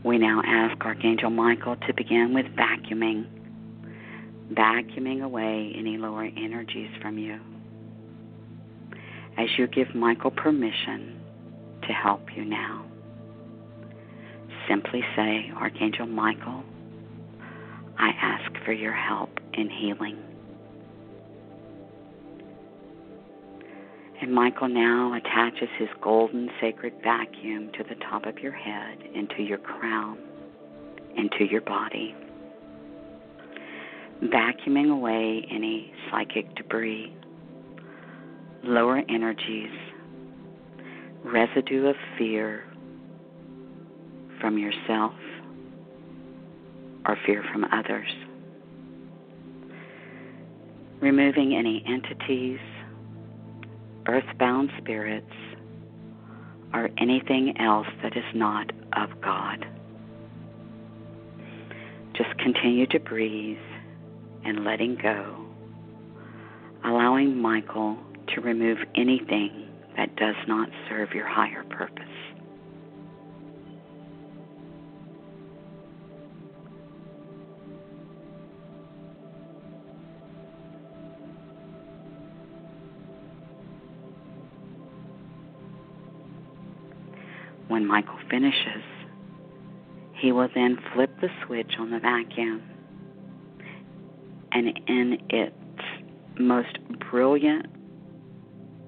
We 0.03 0.17
now 0.17 0.41
ask 0.45 0.83
Archangel 0.85 1.29
Michael 1.29 1.75
to 1.75 1.93
begin 1.93 2.33
with 2.33 2.45
vacuuming, 2.55 3.27
vacuuming 4.53 5.23
away 5.23 5.73
any 5.77 5.97
lower 5.97 6.25
energies 6.25 6.89
from 7.01 7.17
you. 7.17 7.39
As 9.37 9.47
you 9.57 9.67
give 9.67 9.93
Michael 9.95 10.31
permission 10.31 11.21
to 11.83 11.93
help 11.93 12.21
you 12.35 12.43
now, 12.43 12.85
simply 14.67 15.01
say, 15.15 15.51
Archangel 15.55 16.07
Michael, 16.07 16.63
I 17.97 18.09
ask 18.21 18.51
for 18.65 18.73
your 18.73 18.93
help 18.93 19.29
in 19.53 19.69
healing. 19.69 20.17
And 24.21 24.33
Michael 24.33 24.67
now 24.67 25.13
attaches 25.13 25.69
his 25.77 25.87
golden 26.01 26.49
sacred 26.59 26.93
vacuum 27.01 27.71
to 27.77 27.83
the 27.83 27.95
top 27.95 28.25
of 28.25 28.39
your 28.39 28.51
head, 28.51 28.97
into 29.13 29.41
your 29.41 29.57
crown, 29.59 30.17
into 31.15 31.45
your 31.45 31.61
body, 31.61 32.13
vacuuming 34.23 34.91
away 34.91 35.47
any 35.49 35.93
psychic 36.09 36.53
debris, 36.55 37.13
lower 38.63 39.01
energies, 39.09 39.71
residue 41.23 41.87
of 41.87 41.95
fear 42.17 42.65
from 44.41 44.57
yourself 44.57 45.13
or 47.05 47.17
fear 47.25 47.43
from 47.51 47.63
others. 47.65 48.09
Removing 50.99 51.55
any 51.55 51.83
entities, 51.87 52.59
earthbound 54.05 54.69
spirits, 54.77 55.31
or 56.73 56.89
anything 56.97 57.55
else 57.59 57.87
that 58.03 58.17
is 58.17 58.23
not 58.35 58.71
of 58.97 59.09
God. 59.21 59.65
Just 62.15 62.37
continue 62.37 62.85
to 62.87 62.99
breathe 62.99 63.57
and 64.45 64.63
letting 64.63 64.95
go, 64.95 65.45
allowing 66.85 67.39
Michael 67.41 67.97
to 68.33 68.41
remove 68.41 68.77
anything 68.95 69.67
that 69.97 70.15
does 70.15 70.35
not 70.47 70.69
serve 70.87 71.13
your 71.13 71.27
higher 71.27 71.63
purpose. 71.69 72.05
When 87.67 87.85
Michael 87.85 88.17
finishes, 88.29 88.83
he 90.15 90.31
will 90.31 90.49
then 90.53 90.77
flip 90.93 91.11
the 91.21 91.29
switch 91.45 91.73
on 91.79 91.91
the 91.91 91.99
vacuum, 91.99 92.61
and 94.59 94.79
in 94.87 95.17
its 95.29 95.55
most 96.37 96.77
brilliant, 97.09 97.67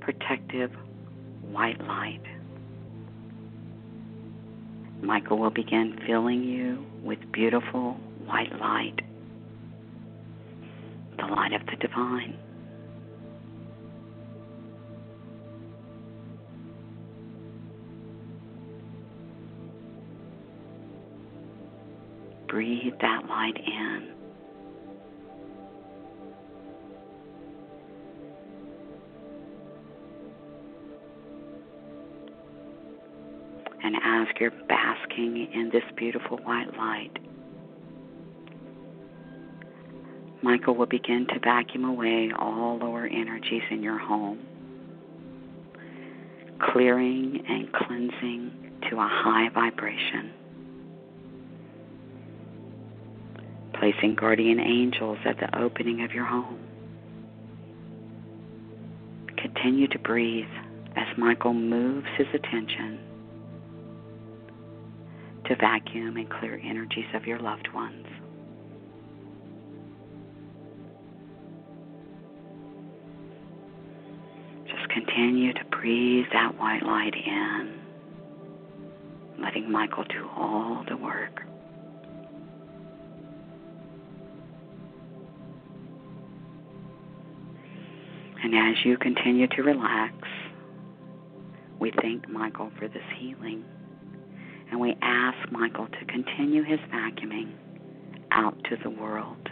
protective 0.01 0.71
white 1.49 1.79
light, 1.87 2.21
Michael 5.01 5.37
will 5.37 5.49
begin 5.49 5.97
filling 6.05 6.43
you 6.43 6.85
with 7.03 7.19
beautiful 7.31 7.93
white 8.25 8.51
light, 8.59 8.99
the 11.17 11.25
light 11.25 11.53
of 11.53 11.65
the 11.67 11.75
divine. 11.77 12.37
breathe 22.47 22.93
that 22.99 23.25
light 23.29 23.55
in. 23.65 24.20
And 33.93 34.29
as 34.29 34.33
you're 34.39 34.51
basking 34.69 35.51
in 35.53 35.69
this 35.69 35.83
beautiful 35.97 36.37
white 36.37 36.77
light, 36.77 37.11
Michael 40.41 40.75
will 40.75 40.85
begin 40.85 41.27
to 41.27 41.39
vacuum 41.39 41.83
away 41.83 42.31
all 42.37 42.77
lower 42.77 43.05
energies 43.05 43.63
in 43.69 43.83
your 43.83 43.97
home, 43.97 44.39
clearing 46.71 47.43
and 47.49 47.71
cleansing 47.73 48.71
to 48.89 48.95
a 48.97 49.07
high 49.07 49.49
vibration. 49.49 50.33
placing 53.73 54.13
guardian 54.13 54.59
angels 54.59 55.17
at 55.25 55.39
the 55.39 55.59
opening 55.59 56.03
of 56.03 56.11
your 56.11 56.23
home. 56.25 56.59
Continue 59.37 59.87
to 59.87 59.97
breathe 59.97 60.45
as 60.95 61.07
Michael 61.17 61.55
moves 61.55 62.05
his 62.15 62.27
attention 62.31 62.99
to 65.45 65.55
vacuum 65.55 66.17
and 66.17 66.29
clear 66.29 66.61
energies 66.63 67.05
of 67.13 67.25
your 67.25 67.39
loved 67.39 67.67
ones. 67.73 68.05
Just 74.67 74.89
continue 74.89 75.53
to 75.53 75.63
breathe 75.71 76.25
that 76.31 76.57
white 76.57 76.83
light 76.83 77.15
in, 77.15 77.79
letting 79.41 79.71
Michael 79.71 80.03
do 80.05 80.29
all 80.35 80.85
the 80.87 80.97
work. 80.97 81.41
And 88.43 88.55
as 88.55 88.85
you 88.85 88.97
continue 88.97 89.47
to 89.47 89.61
relax, 89.61 90.13
we 91.79 91.91
thank 92.01 92.27
Michael 92.27 92.71
for 92.77 92.87
this 92.87 93.03
healing. 93.17 93.63
And 94.71 94.79
we 94.79 94.95
ask 95.01 95.51
Michael 95.51 95.87
to 95.87 96.05
continue 96.05 96.63
his 96.63 96.79
vacuuming 96.93 97.51
out 98.31 98.55
to 98.69 98.77
the 98.81 98.89
world, 98.89 99.49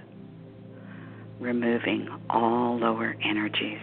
removing 1.42 2.08
all 2.30 2.80
lower 2.80 3.18
energies. 3.22 3.82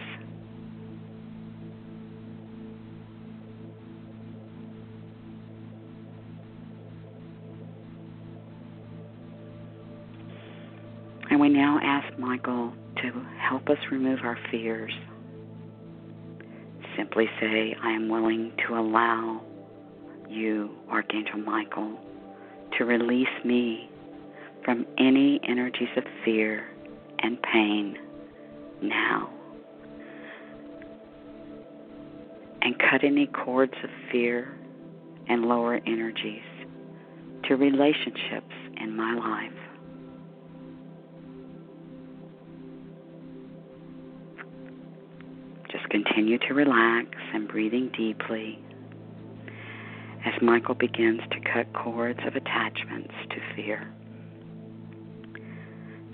And 11.29 11.39
we 11.39 11.49
now 11.49 11.79
ask 11.83 12.17
Michael 12.17 12.73
to 13.03 13.25
help 13.39 13.69
us 13.69 13.77
remove 13.91 14.21
our 14.23 14.39
fears. 14.49 14.93
Simply 16.97 17.29
say, 17.39 17.75
I 17.83 17.91
am 17.91 18.09
willing 18.09 18.53
to 18.65 18.73
allow 18.73 19.43
you, 20.29 20.69
Archangel 20.89 21.37
Michael, 21.37 21.97
to 22.77 22.85
release 22.85 23.27
me 23.43 23.89
from 24.63 24.85
any 24.97 25.39
energies 25.47 25.89
of 25.95 26.03
fear 26.23 26.67
and 27.19 27.41
pain 27.41 27.97
now. 28.81 29.29
And 32.61 32.77
cut 32.79 33.03
any 33.03 33.27
cords 33.27 33.73
of 33.83 33.89
fear 34.11 34.57
and 35.29 35.45
lower 35.45 35.75
energies 35.85 36.43
to 37.45 37.55
relationships 37.55 38.53
in 38.81 38.95
my 38.95 39.13
life. 39.13 39.51
Just 45.71 45.87
continue 45.89 46.37
to 46.39 46.53
relax 46.53 47.09
and 47.33 47.47
breathing 47.47 47.89
deeply 47.97 48.59
as 50.27 50.41
Michael 50.41 50.75
begins 50.75 51.21
to 51.31 51.39
cut 51.39 51.71
cords 51.73 52.19
of 52.25 52.35
attachments 52.35 53.13
to 53.29 53.37
fear. 53.55 53.89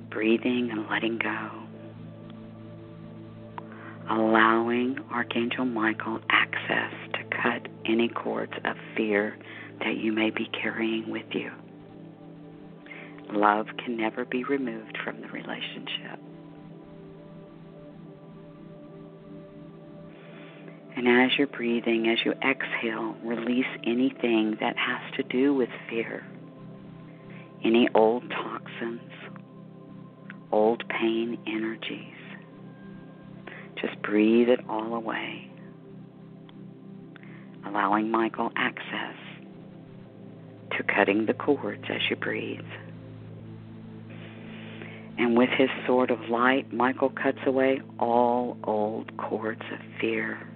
Breathing 0.09 0.69
and 0.71 0.87
letting 0.87 1.17
go. 1.17 1.49
Allowing 4.09 4.99
Archangel 5.11 5.65
Michael 5.65 6.19
access 6.29 6.93
to 7.13 7.23
cut 7.35 7.67
any 7.85 8.07
cords 8.07 8.53
of 8.65 8.75
fear 8.95 9.35
that 9.79 9.97
you 9.97 10.11
may 10.11 10.29
be 10.29 10.47
carrying 10.61 11.09
with 11.09 11.25
you. 11.31 11.51
Love 13.31 13.65
can 13.83 13.97
never 13.97 14.25
be 14.25 14.43
removed 14.43 14.97
from 15.03 15.21
the 15.21 15.27
relationship. 15.29 16.19
And 21.05 21.21
as 21.21 21.37
you're 21.37 21.47
breathing, 21.47 22.07
as 22.07 22.19
you 22.23 22.31
exhale, 22.31 23.13
release 23.25 23.65
anything 23.83 24.55
that 24.61 24.77
has 24.77 25.01
to 25.17 25.23
do 25.23 25.53
with 25.53 25.67
fear, 25.89 26.25
any 27.61 27.89
old 27.93 28.23
toxins, 28.29 29.11
old 30.53 30.87
pain 30.87 31.37
energies. 31.45 32.15
Just 33.81 34.01
breathe 34.01 34.47
it 34.47 34.61
all 34.69 34.95
away, 34.95 35.51
allowing 37.67 38.09
Michael 38.09 38.53
access 38.55 39.17
to 40.77 40.83
cutting 40.83 41.25
the 41.25 41.33
cords 41.33 41.83
as 41.89 41.99
you 42.09 42.15
breathe. 42.15 42.61
And 45.17 45.37
with 45.37 45.49
his 45.49 45.69
sword 45.85 46.11
of 46.11 46.29
light, 46.29 46.71
Michael 46.71 47.09
cuts 47.09 47.39
away 47.45 47.81
all 47.99 48.57
old 48.63 49.17
cords 49.17 49.63
of 49.69 49.79
fear. 49.99 50.47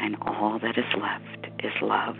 And 0.00 0.16
all 0.22 0.58
that 0.58 0.78
is 0.78 0.84
left 0.98 1.46
is 1.62 1.72
love. 1.82 2.16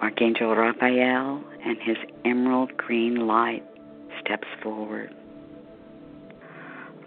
Archangel 0.00 0.54
Raphael 0.54 1.42
and 1.64 1.78
his 1.82 1.96
emerald 2.24 2.76
green 2.76 3.26
light 3.26 3.64
steps 4.20 4.46
forward. 4.62 5.14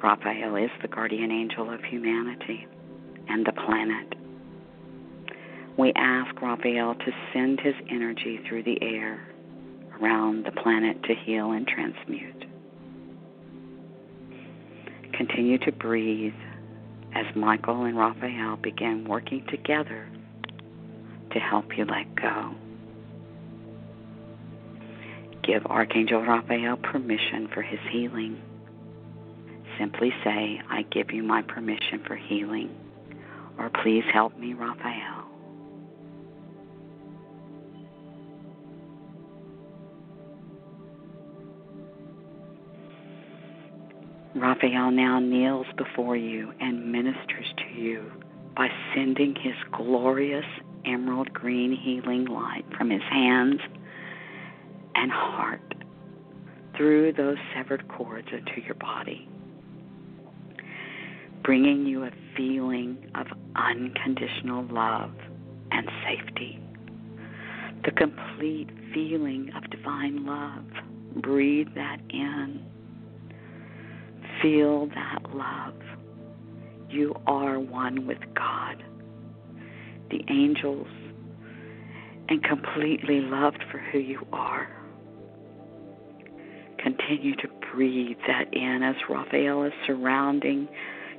Raphael 0.01 0.55
is 0.55 0.71
the 0.81 0.87
guardian 0.87 1.31
angel 1.31 1.71
of 1.71 1.83
humanity 1.83 2.67
and 3.29 3.45
the 3.45 3.51
planet. 3.51 4.16
We 5.77 5.93
ask 5.95 6.41
Raphael 6.41 6.95
to 6.95 7.11
send 7.33 7.59
his 7.59 7.75
energy 7.89 8.39
through 8.47 8.63
the 8.63 8.81
air 8.81 9.27
around 9.99 10.45
the 10.45 10.51
planet 10.51 11.03
to 11.03 11.15
heal 11.15 11.51
and 11.51 11.67
transmute. 11.67 12.45
Continue 15.13 15.57
to 15.59 15.71
breathe 15.71 16.33
as 17.13 17.25
Michael 17.35 17.85
and 17.85 17.97
Raphael 17.97 18.57
begin 18.57 19.05
working 19.07 19.45
together 19.49 20.07
to 21.31 21.39
help 21.39 21.77
you 21.77 21.85
let 21.85 22.15
go 22.15 22.55
give 25.47 25.65
Archangel 25.65 26.21
Raphael 26.21 26.75
permission 26.75 27.47
for 27.53 27.61
his 27.61 27.79
healing. 27.89 28.41
Simply 29.79 30.11
say, 30.23 30.61
I 30.69 30.81
give 30.91 31.11
you 31.11 31.23
my 31.23 31.41
permission 31.41 32.03
for 32.05 32.15
healing, 32.15 32.75
or 33.57 33.69
please 33.69 34.03
help 34.11 34.37
me, 34.37 34.53
Raphael. 34.53 35.26
Raphael 44.39 44.91
now 44.91 45.19
kneels 45.19 45.65
before 45.77 46.15
you 46.15 46.53
and 46.59 46.91
ministers 46.91 47.45
to 47.57 47.81
you 47.81 48.11
by 48.55 48.67
sending 48.93 49.35
his 49.35 49.55
glorious 49.71 50.45
emerald 50.85 51.33
green 51.33 51.75
healing 51.75 52.25
light 52.25 52.65
from 52.77 52.91
his 52.91 53.01
hands 53.01 53.59
and 54.93 55.11
heart 55.11 55.73
through 56.75 57.13
those 57.13 57.37
severed 57.55 57.87
cords 57.87 58.27
into 58.31 58.61
your 58.63 58.75
body, 58.75 59.27
bringing 61.43 61.87
you 61.87 62.03
a 62.03 62.11
feeling 62.35 63.11
of 63.15 63.25
unconditional 63.55 64.63
love 64.71 65.11
and 65.71 65.89
safety. 66.05 66.59
The 67.85 67.91
complete 67.91 68.69
feeling 68.93 69.51
of 69.55 69.69
divine 69.71 70.25
love. 70.25 70.65
Breathe 71.23 71.69
that 71.73 71.97
in. 72.09 72.63
Feel 74.41 74.87
that 74.87 75.19
love. 75.33 75.73
You 76.89 77.15
are 77.25 77.59
one 77.59 78.05
with 78.05 78.19
God, 78.35 78.83
the 80.09 80.23
angels, 80.29 80.87
and 82.29 82.43
completely 82.43 83.21
loved 83.21 83.63
for 83.71 83.79
who 83.79 83.99
you 83.99 84.25
are. 84.31 84.69
Continue 86.77 87.35
to 87.37 87.47
breathe 87.73 88.17
that 88.27 88.53
in 88.53 88.83
as 88.83 88.95
Raphael 89.09 89.63
is 89.63 89.73
surrounding 89.85 90.67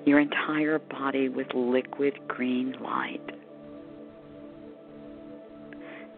your 0.06 0.20
entire 0.20 0.78
body 0.78 1.28
with 1.28 1.48
liquid 1.54 2.14
green 2.28 2.76
light, 2.80 3.20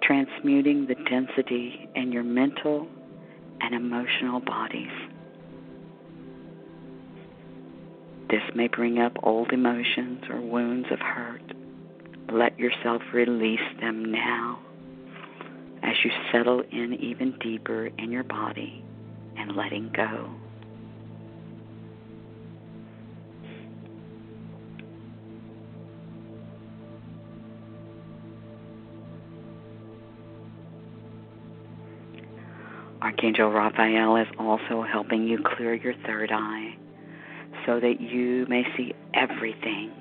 transmuting 0.03 0.87
the 0.87 0.95
density 1.09 1.89
in 1.95 2.13
your 2.13 2.25
mental 2.25 2.87
and 3.61 3.75
emotional 3.75 4.41
bodies. 4.41 5.10
This 8.31 8.43
may 8.55 8.69
bring 8.69 9.01
up 9.01 9.17
old 9.25 9.51
emotions 9.53 10.23
or 10.31 10.41
wounds 10.41 10.87
of 10.93 11.01
hurt. 11.01 11.43
Let 12.33 12.57
yourself 12.61 13.03
release 13.13 13.59
them 13.81 14.13
now 14.13 14.61
as 15.83 15.97
you 16.05 16.13
settle 16.31 16.61
in 16.71 16.95
even 16.95 17.37
deeper 17.41 17.87
in 17.87 18.13
your 18.13 18.23
body 18.23 18.85
and 19.37 19.57
letting 19.57 19.91
go. 19.93 20.31
Archangel 33.03 33.51
Raphael 33.51 34.15
is 34.17 34.29
also 34.39 34.83
helping 34.83 35.27
you 35.27 35.43
clear 35.43 35.75
your 35.75 35.95
third 36.07 36.31
eye 36.31 36.77
so 37.67 37.81
that 37.81 38.01
you 38.01 38.47
may 38.49 38.65
see 38.77 38.95
everything 39.15 39.93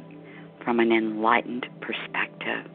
from 0.63 0.79
an 0.79 0.91
enlightened 0.91 1.65
perspective, 1.81 2.69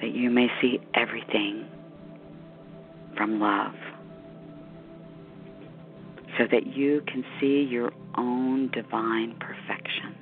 that 0.00 0.14
you 0.14 0.30
may 0.30 0.48
see 0.60 0.78
everything 0.94 1.66
from 3.16 3.40
love. 3.40 3.74
So 6.38 6.44
that 6.50 6.66
you 6.76 7.02
can 7.06 7.24
see 7.40 7.62
your 7.62 7.92
own 8.18 8.68
divine 8.70 9.36
perfection. 9.38 10.14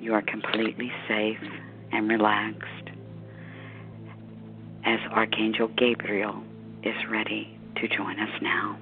You 0.00 0.14
are 0.14 0.22
completely 0.22 0.90
safe 1.08 1.36
and 1.92 2.08
relaxed 2.08 2.95
as 4.86 5.00
Archangel 5.10 5.68
Gabriel 5.76 6.42
is 6.84 6.94
ready 7.10 7.58
to 7.76 7.88
join 7.88 8.18
us 8.20 8.40
now. 8.40 8.78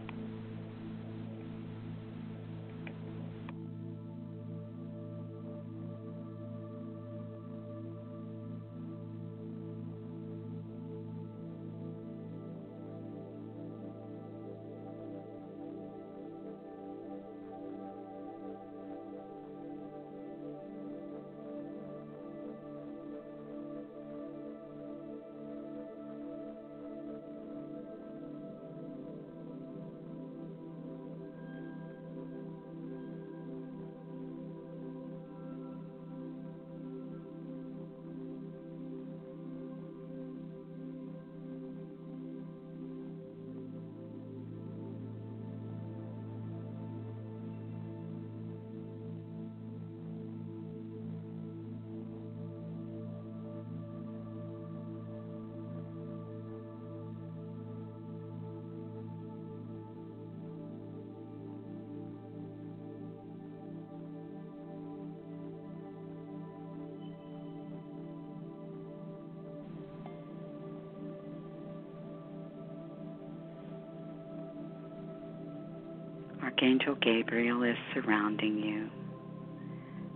Archangel 76.74 76.96
Gabriel 76.96 77.62
is 77.62 77.76
surrounding 77.94 78.58
you 78.58 78.90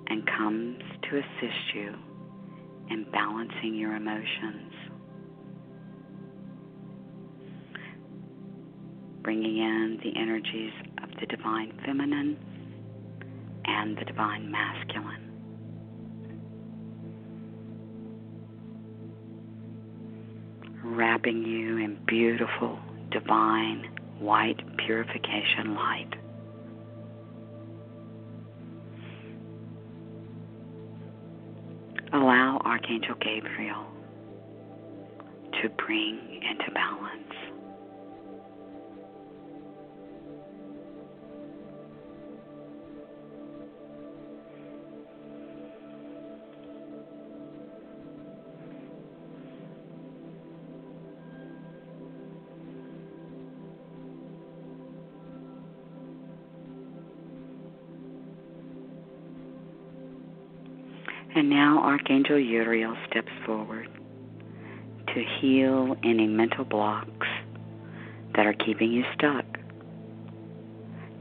and 0.09 0.27
comes 0.27 0.83
to 1.03 1.19
assist 1.19 1.73
you 1.73 1.95
in 2.91 3.07
balancing 3.13 3.77
your 3.77 3.95
emotions. 3.95 4.73
Bringing 9.23 9.59
in 9.59 10.01
the 10.03 10.19
energies 10.19 10.73
of 11.01 11.11
the 11.21 11.27
divine 11.27 11.79
feminine 11.87 12.37
and 13.65 13.97
the 13.97 14.05
divine 14.05 14.51
masculine. 14.51 15.31
Wrapping 20.83 21.45
you 21.45 21.77
in 21.77 22.01
beautiful, 22.05 22.81
divine, 23.13 23.89
white 24.19 24.61
purification 24.79 25.77
light. 25.77 26.18
Archangel 32.99 33.17
Gabriel 33.21 33.87
to 35.63 35.69
bring 35.71 36.43
into 36.43 36.71
balance. 36.73 37.38
Archangel 61.89 62.39
Uriel 62.39 62.95
steps 63.09 63.33
forward 63.47 63.89
to 65.07 65.25
heal 65.41 65.97
any 66.05 66.27
mental 66.27 66.67
blocks 66.67 67.27
that 68.37 68.45
are 68.45 68.53
keeping 68.53 68.93
you 68.93 69.05
stuck, 69.15 69.47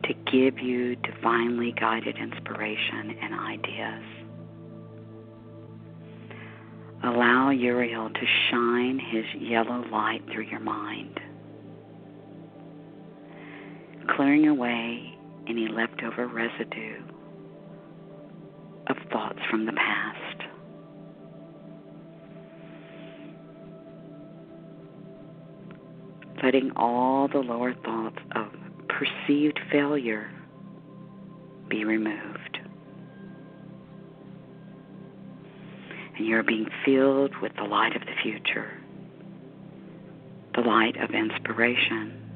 to 0.03 0.13
give 0.29 0.59
you 0.59 0.97
divinely 0.97 1.73
guided 1.79 2.17
inspiration 2.17 3.17
and 3.21 3.33
ideas. 3.33 4.03
Allow 7.01 7.51
Uriel 7.51 8.09
to 8.09 8.25
shine 8.51 8.99
his 8.99 9.23
yellow 9.41 9.85
light 9.89 10.21
through 10.33 10.47
your 10.47 10.59
mind, 10.59 11.17
clearing 14.17 14.49
away 14.49 15.17
any 15.47 15.69
leftover 15.69 16.27
residue 16.27 17.01
of 18.87 18.97
thoughts 19.13 19.39
from 19.49 19.65
the 19.65 19.71
past. 19.71 20.26
Letting 26.47 26.71
all 26.77 27.27
the 27.27 27.39
lower 27.39 27.73
thoughts 27.73 28.19
of 28.31 28.47
perceived 28.87 29.59
failure 29.69 30.31
be 31.67 31.83
removed. 31.83 32.59
And 36.15 36.25
you're 36.25 36.43
being 36.43 36.69
filled 36.85 37.35
with 37.41 37.53
the 37.57 37.65
light 37.65 37.97
of 37.97 38.03
the 38.03 38.13
future, 38.23 38.71
the 40.55 40.61
light 40.61 40.95
of 40.95 41.09
inspiration. 41.09 42.26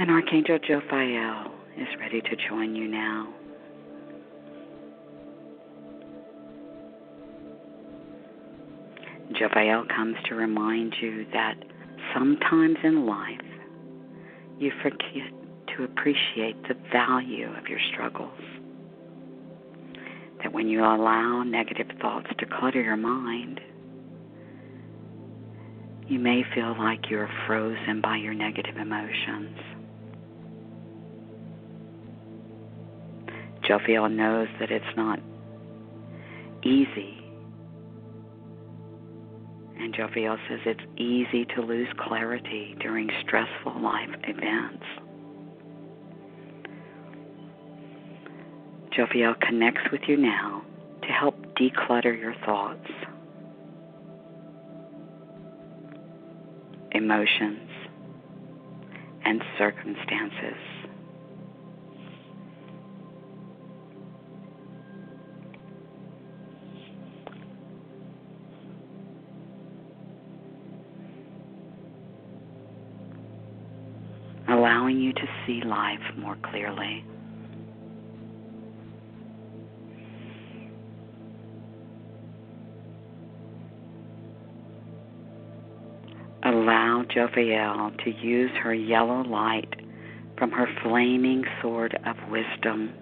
And 0.00 0.10
Archangel 0.10 0.58
Jophiel 0.60 1.50
is 1.76 1.86
ready 2.00 2.22
to 2.22 2.30
join 2.48 2.74
you 2.74 2.88
now. 2.88 3.28
Jophiel 9.32 9.86
comes 9.94 10.16
to 10.26 10.34
remind 10.34 10.94
you 11.02 11.26
that 11.34 11.56
sometimes 12.14 12.78
in 12.82 13.04
life 13.04 13.42
you 14.58 14.72
forget 14.82 15.30
to 15.76 15.84
appreciate 15.84 16.56
the 16.66 16.76
value 16.90 17.54
of 17.58 17.66
your 17.66 17.80
struggles. 17.92 18.40
That 20.42 20.54
when 20.54 20.66
you 20.66 20.80
allow 20.80 21.42
negative 21.42 21.88
thoughts 22.00 22.28
to 22.38 22.46
clutter 22.46 22.80
your 22.80 22.96
mind, 22.96 23.60
you 26.08 26.18
may 26.18 26.42
feel 26.54 26.74
like 26.78 27.10
you're 27.10 27.28
frozen 27.46 28.00
by 28.00 28.16
your 28.16 28.32
negative 28.32 28.78
emotions. 28.78 29.58
Jophiel 33.70 34.10
knows 34.10 34.48
that 34.58 34.72
it's 34.72 34.96
not 34.96 35.20
easy. 36.64 37.22
And 39.78 39.94
Jophiel 39.94 40.36
says 40.48 40.58
it's 40.66 40.80
easy 40.96 41.44
to 41.54 41.62
lose 41.62 41.86
clarity 41.96 42.74
during 42.80 43.08
stressful 43.20 43.80
life 43.80 44.08
events. 44.24 44.84
Jophiel 48.92 49.40
connects 49.40 49.82
with 49.92 50.00
you 50.08 50.16
now 50.16 50.64
to 51.02 51.08
help 51.08 51.36
declutter 51.54 52.18
your 52.18 52.34
thoughts, 52.44 52.90
emotions, 56.90 57.70
and 59.24 59.40
circumstances. 59.56 60.79
You 75.10 75.14
to 75.14 75.32
see 75.46 75.66
life 75.66 75.98
more 76.18 76.36
clearly. 76.42 77.04
Allow 86.44 87.04
Jophiel 87.14 88.02
to 88.04 88.10
use 88.10 88.50
her 88.62 88.74
yellow 88.74 89.22
light 89.22 89.74
from 90.38 90.50
her 90.52 90.66
flaming 90.82 91.44
sword 91.60 91.98
of 92.06 92.16
wisdom, 92.30 92.94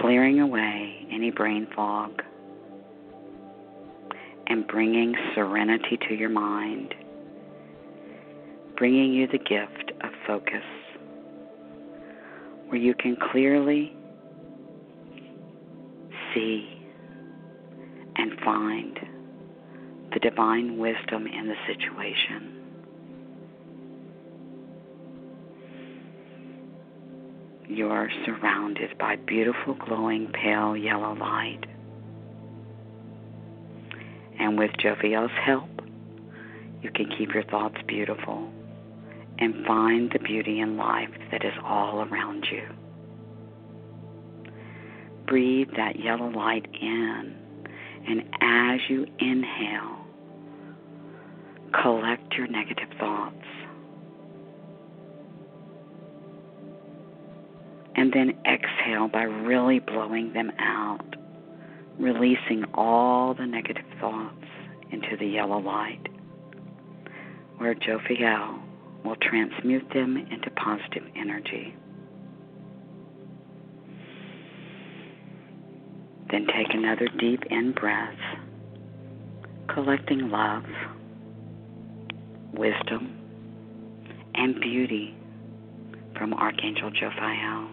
clearing 0.00 0.40
away 0.40 1.06
any 1.10 1.30
brain 1.30 1.66
fog 1.74 2.22
and 4.46 4.66
bringing 4.66 5.14
serenity 5.34 5.98
to 6.08 6.14
your 6.14 6.28
mind 6.28 6.94
bringing 8.76 9.12
you 9.12 9.26
the 9.28 9.38
gift 9.38 9.83
focus, 10.26 10.64
where 12.68 12.80
you 12.80 12.94
can 12.94 13.16
clearly 13.30 13.96
see 16.34 16.68
and 18.16 18.38
find 18.44 18.98
the 20.12 20.20
divine 20.20 20.78
wisdom 20.78 21.26
in 21.26 21.48
the 21.48 21.56
situation. 21.66 22.50
You 27.66 27.88
are 27.88 28.10
surrounded 28.24 28.96
by 28.98 29.16
beautiful, 29.16 29.74
glowing, 29.74 30.30
pale 30.32 30.76
yellow 30.76 31.14
light. 31.14 31.64
And 34.38 34.58
with 34.58 34.70
Jophiel's 34.78 35.30
help, 35.44 35.70
you 36.82 36.90
can 36.90 37.10
keep 37.16 37.32
your 37.32 37.44
thoughts 37.44 37.76
beautiful 37.88 38.52
and 39.38 39.66
find 39.66 40.10
the 40.12 40.18
beauty 40.18 40.60
in 40.60 40.76
life 40.76 41.10
that 41.30 41.44
is 41.44 41.52
all 41.64 42.02
around 42.02 42.46
you. 42.50 42.68
Breathe 45.26 45.68
that 45.76 45.98
yellow 45.98 46.28
light 46.28 46.66
in, 46.80 47.34
and 48.06 48.22
as 48.40 48.80
you 48.88 49.06
inhale, 49.18 49.98
collect 51.82 52.34
your 52.34 52.46
negative 52.46 52.90
thoughts. 52.98 53.34
And 57.96 58.12
then 58.12 58.34
exhale 58.46 59.08
by 59.08 59.22
really 59.22 59.78
blowing 59.78 60.32
them 60.32 60.50
out 60.58 61.14
releasing 61.98 62.64
all 62.74 63.34
the 63.34 63.46
negative 63.46 63.84
thoughts 64.00 64.44
into 64.90 65.16
the 65.16 65.26
yellow 65.26 65.58
light, 65.58 66.08
where 67.58 67.74
Jophiel 67.74 68.60
will 69.04 69.16
transmute 69.16 69.88
them 69.92 70.16
into 70.16 70.50
positive 70.50 71.04
energy. 71.14 71.76
Then 76.30 76.46
take 76.46 76.72
another 76.72 77.08
deep 77.18 77.44
in 77.50 77.72
breath, 77.72 78.18
collecting 79.68 80.30
love, 80.30 80.64
wisdom, 82.54 83.20
and 84.34 84.58
beauty 84.60 85.14
from 86.16 86.32
Archangel 86.32 86.90
Jophiel. 86.90 87.68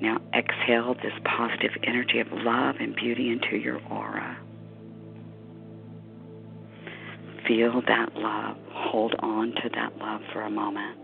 Now 0.00 0.20
exhale 0.34 0.94
this 0.94 1.12
positive 1.24 1.70
energy 1.84 2.18
of 2.18 2.26
love 2.32 2.76
and 2.80 2.96
beauty 2.96 3.30
into 3.30 3.56
your 3.56 3.80
aura. 3.88 4.41
Feel 7.46 7.82
that 7.88 8.14
love. 8.14 8.56
Hold 8.70 9.14
on 9.20 9.52
to 9.62 9.68
that 9.74 9.96
love 9.98 10.20
for 10.32 10.42
a 10.42 10.50
moment. 10.50 11.01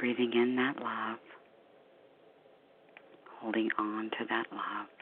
Breathing 0.00 0.32
in 0.32 0.56
that 0.56 0.76
love, 0.82 1.18
holding 3.38 3.68
on 3.78 4.04
to 4.18 4.24
that 4.30 4.46
love. 4.50 4.99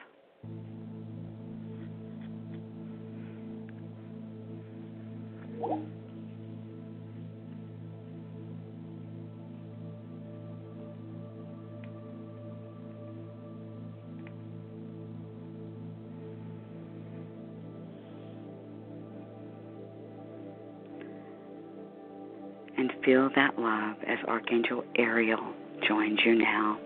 Feel 23.08 23.30
that 23.34 23.58
love 23.58 23.96
as 24.06 24.18
Archangel 24.28 24.84
Ariel 24.98 25.54
joins 25.88 26.18
you 26.26 26.34
now. 26.34 26.78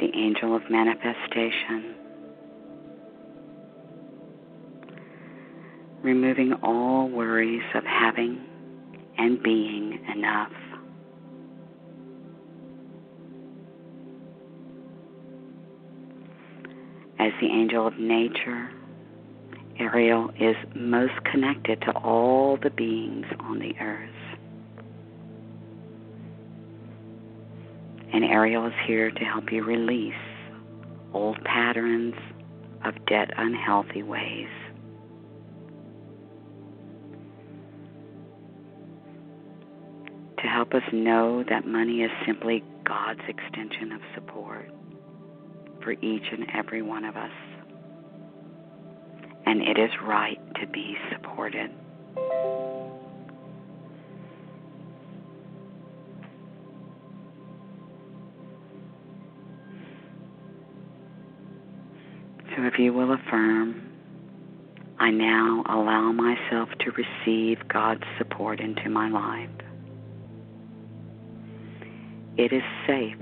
The 0.00 0.10
angel 0.12 0.56
of 0.56 0.62
manifestation. 0.68 1.94
Removing 6.02 6.52
all 6.64 7.08
worries 7.08 7.62
of 7.76 7.84
having 7.84 8.44
and 9.18 9.40
being 9.40 10.04
enough. 10.12 10.50
As 17.20 17.30
the 17.40 17.46
angel 17.46 17.86
of 17.86 17.96
nature, 18.00 18.68
Ariel 19.80 20.30
is 20.38 20.56
most 20.74 21.24
connected 21.24 21.80
to 21.82 21.92
all 21.92 22.58
the 22.62 22.68
beings 22.68 23.24
on 23.40 23.58
the 23.58 23.74
earth. 23.80 24.10
And 28.12 28.22
Ariel 28.22 28.66
is 28.66 28.74
here 28.86 29.10
to 29.10 29.24
help 29.24 29.50
you 29.50 29.64
release 29.64 30.12
old 31.14 31.42
patterns 31.44 32.14
of 32.84 32.94
dead, 33.06 33.32
unhealthy 33.38 34.02
ways. 34.02 34.48
To 40.42 40.46
help 40.46 40.74
us 40.74 40.82
know 40.92 41.42
that 41.48 41.66
money 41.66 42.02
is 42.02 42.10
simply 42.26 42.62
God's 42.84 43.22
extension 43.26 43.92
of 43.92 44.02
support 44.14 44.70
for 45.82 45.92
each 45.92 46.24
and 46.32 46.46
every 46.54 46.82
one 46.82 47.06
of 47.06 47.16
us 47.16 47.32
and 49.50 49.62
it 49.62 49.80
is 49.80 49.90
right 50.06 50.38
to 50.60 50.66
be 50.68 50.96
supported. 51.10 51.72
So 62.54 62.62
if 62.62 62.78
you 62.78 62.92
will 62.92 63.12
affirm, 63.12 63.90
I 65.00 65.10
now 65.10 65.64
allow 65.68 66.12
myself 66.12 66.68
to 66.82 66.92
receive 66.92 67.66
God's 67.66 68.04
support 68.18 68.60
into 68.60 68.88
my 68.88 69.10
life. 69.10 69.50
It 72.36 72.52
is 72.52 72.62
safe 72.86 73.18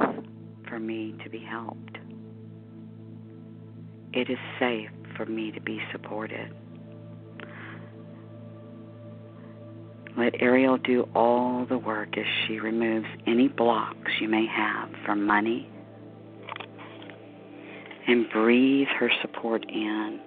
for 0.69 0.79
me 0.79 1.15
to 1.25 1.31
be 1.31 1.39
helped. 1.39 1.97
It 4.13 4.29
is 4.29 4.39
safe 4.59 4.91
for 5.19 5.27
me 5.27 5.51
to 5.51 5.61
be 5.61 5.83
supported. 5.93 6.55
Let 10.17 10.41
Ariel 10.41 10.79
do 10.79 11.09
all 11.15 11.67
the 11.67 11.77
work 11.77 12.17
as 12.17 12.25
she 12.47 12.59
removes 12.59 13.07
any 13.27 13.49
blocks 13.49 14.13
you 14.21 14.29
may 14.29 14.47
have 14.47 14.89
for 15.05 15.15
money 15.15 15.69
and 18.07 18.31
breathe 18.31 18.89
her 18.99 19.11
support 19.21 19.65
in. 19.69 20.21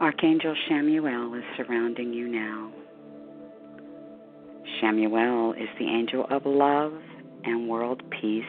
Archangel 0.00 0.54
Chamuel 0.66 1.36
is 1.36 1.44
surrounding 1.58 2.14
you 2.14 2.26
now. 2.26 2.72
Chamuel 4.80 5.52
is 5.60 5.68
the 5.78 5.84
angel 5.84 6.24
of 6.30 6.46
love 6.46 6.94
and 7.44 7.68
world 7.68 8.02
peace. 8.10 8.44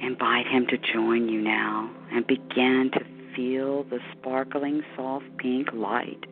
Invite 0.00 0.46
him 0.46 0.68
to 0.68 0.78
join 0.92 1.28
you 1.28 1.40
now 1.40 1.90
and 2.12 2.24
begin 2.24 2.92
to 2.92 3.00
feel 3.34 3.82
the 3.82 3.98
sparkling 4.12 4.82
soft 4.94 5.24
pink 5.38 5.72
light 5.72 6.24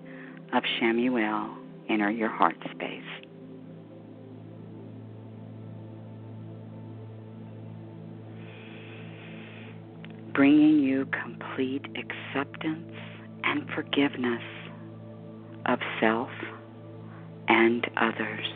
of 0.52 0.62
Chamuel 0.80 1.52
enter 1.88 2.12
your 2.12 2.28
heart 2.28 2.54
space. 2.70 3.02
Bringing 10.32 10.78
you 10.78 11.06
complete 11.06 11.84
forgiveness 13.80 14.42
of 15.66 15.78
self 16.00 16.28
and 17.48 17.86
others. 17.96 18.46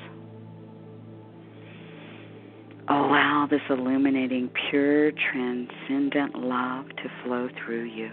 Allow 2.88 3.48
this 3.50 3.62
illuminating, 3.70 4.50
pure, 4.68 5.12
transcendent 5.12 6.34
love 6.36 6.88
to 6.88 7.10
flow 7.22 7.48
through 7.64 7.84
you. 7.84 8.10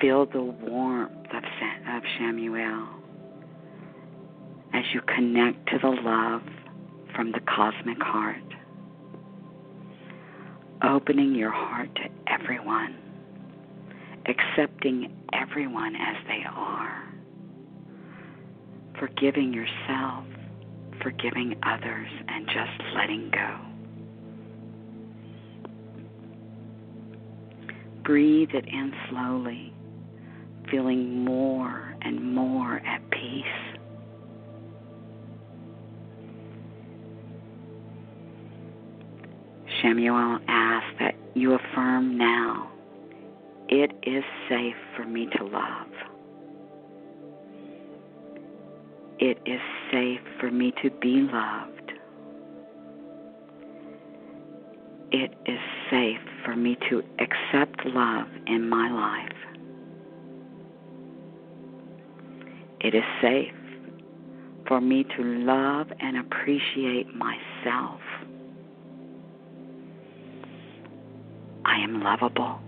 Feel 0.00 0.26
the 0.26 0.42
warmth 0.42 1.12
of, 1.34 1.44
of 1.44 2.02
Chamuel 2.18 2.88
as 4.72 4.84
you 4.94 5.02
connect 5.02 5.68
to 5.68 5.78
the 5.78 5.88
love 5.88 6.42
from 7.14 7.32
the 7.32 7.40
cosmic 7.40 8.02
heart, 8.02 8.42
opening 10.84 11.34
your 11.34 11.50
heart 11.50 11.94
to 11.96 12.08
everyone, 12.32 12.96
accepting 14.26 15.12
everyone 15.32 15.96
as 15.96 16.16
they 16.26 16.44
are, 16.50 17.04
forgiving 18.98 19.52
yourself, 19.52 20.24
forgiving 21.02 21.56
others, 21.62 22.08
and 22.28 22.46
just 22.46 22.94
letting 22.94 23.30
go. 23.30 23.58
Breathe 28.02 28.50
it 28.52 28.66
in 28.66 28.92
slowly 29.08 29.72
feeling 30.70 31.24
more 31.24 31.94
and 32.02 32.34
more 32.34 32.78
at 32.86 33.00
peace. 33.10 33.63
Chamuel 39.94 40.40
asks 40.48 40.98
that 40.98 41.14
you 41.34 41.54
affirm 41.54 42.18
now 42.18 42.70
it 43.68 43.92
is 44.02 44.24
safe 44.48 44.76
for 44.96 45.04
me 45.04 45.26
to 45.36 45.44
love. 45.44 45.88
It 49.18 49.38
is 49.46 49.60
safe 49.90 50.20
for 50.38 50.50
me 50.50 50.72
to 50.82 50.90
be 50.90 51.26
loved. 51.32 51.92
It 55.12 55.32
is 55.46 55.58
safe 55.90 56.20
for 56.44 56.56
me 56.56 56.76
to 56.90 57.02
accept 57.20 57.86
love 57.86 58.26
in 58.46 58.68
my 58.68 58.90
life. 58.90 59.38
It 62.80 62.94
is 62.94 63.04
safe 63.22 63.54
for 64.66 64.80
me 64.80 65.04
to 65.16 65.22
love 65.22 65.86
and 66.00 66.18
appreciate 66.18 67.14
myself. 67.14 68.00
I 71.74 71.78
am 71.78 72.00
lovable. 72.04 72.60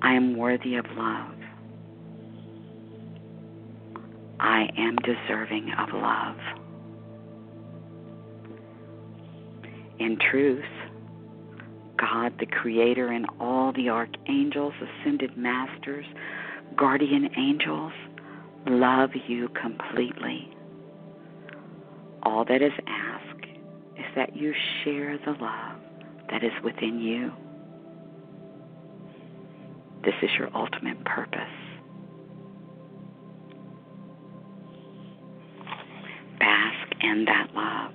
I 0.00 0.12
am 0.12 0.36
worthy 0.36 0.76
of 0.76 0.86
love. 0.96 1.34
I 4.38 4.68
am 4.78 4.94
deserving 4.98 5.72
of 5.76 5.88
love. 5.92 6.36
In 9.98 10.18
truth, 10.30 10.62
God, 11.96 12.34
the 12.38 12.46
Creator, 12.46 13.08
and 13.08 13.26
all 13.40 13.72
the 13.72 13.88
archangels, 13.88 14.74
ascended 14.80 15.36
masters, 15.36 16.06
guardian 16.76 17.28
angels 17.36 17.92
love 18.68 19.10
you 19.26 19.48
completely. 19.60 20.48
All 22.22 22.44
that 22.44 22.62
is 22.62 22.72
asked 22.86 23.46
is 23.96 24.06
that 24.14 24.36
you 24.36 24.54
share 24.84 25.18
the 25.18 25.32
love 25.32 25.73
that 26.30 26.42
is 26.42 26.52
within 26.62 27.00
you. 27.00 27.32
This 30.04 30.14
is 30.22 30.30
your 30.38 30.48
ultimate 30.54 31.02
purpose. 31.04 31.40
Bask 36.38 36.92
in 37.00 37.24
that 37.24 37.48
love. 37.54 37.94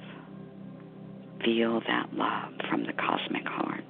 Feel 1.43 1.81
that 1.87 2.13
love 2.13 2.53
from 2.69 2.85
the 2.85 2.93
cosmic 2.93 3.47
heart. 3.47 3.88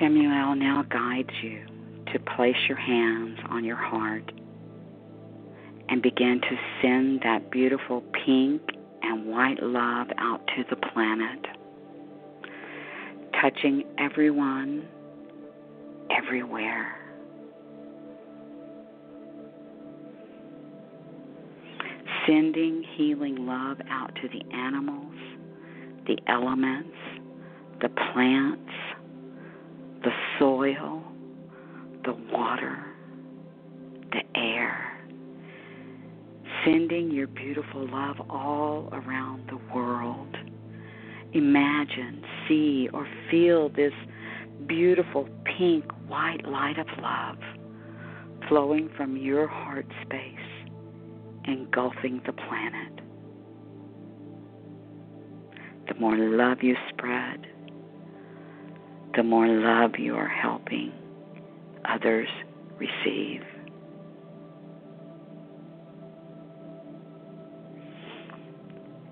Chamuel 0.00 0.58
now 0.58 0.84
guides 0.90 1.30
you 1.42 1.64
to 2.12 2.18
place 2.36 2.56
your 2.68 2.76
hands 2.76 3.38
on 3.48 3.64
your 3.64 3.76
heart 3.76 4.30
and 5.88 6.02
begin 6.02 6.40
to 6.42 6.56
send 6.82 7.20
that 7.22 7.50
beautiful 7.50 8.02
pink 8.24 8.60
and 9.02 9.26
white 9.26 9.62
love 9.62 10.08
out 10.18 10.46
to 10.48 10.64
the 10.68 10.76
planet, 10.76 11.46
touching 13.40 13.84
everyone, 13.98 14.86
everywhere. 16.10 16.94
Sending 22.26 22.84
healing 22.96 23.46
love 23.46 23.78
out 23.88 24.14
to 24.16 24.28
the 24.28 24.54
animals, 24.54 25.14
the 26.06 26.18
elements, 26.28 26.96
the 27.80 27.88
plants, 28.12 28.55
soil, 30.38 31.02
the 32.04 32.12
water, 32.32 32.84
the 34.12 34.22
air, 34.38 34.98
sending 36.64 37.10
your 37.10 37.26
beautiful 37.26 37.88
love 37.88 38.16
all 38.30 38.88
around 38.92 39.48
the 39.48 39.58
world. 39.74 40.36
Imagine, 41.32 42.24
see, 42.48 42.88
or 42.92 43.06
feel 43.30 43.68
this 43.68 43.92
beautiful 44.66 45.28
pink, 45.44 45.84
white 46.08 46.44
light 46.46 46.78
of 46.78 46.86
love 47.00 47.38
flowing 48.48 48.88
from 48.96 49.16
your 49.16 49.46
heart 49.46 49.86
space, 50.02 50.66
engulfing 51.44 52.22
the 52.26 52.32
planet. 52.32 53.00
The 55.88 55.94
more 56.00 56.16
love 56.16 56.58
you 56.62 56.76
spread, 56.90 57.46
the 59.16 59.22
more 59.22 59.48
love 59.48 59.92
you 59.98 60.14
are 60.14 60.28
helping 60.28 60.92
others 61.88 62.28
receive. 62.76 63.42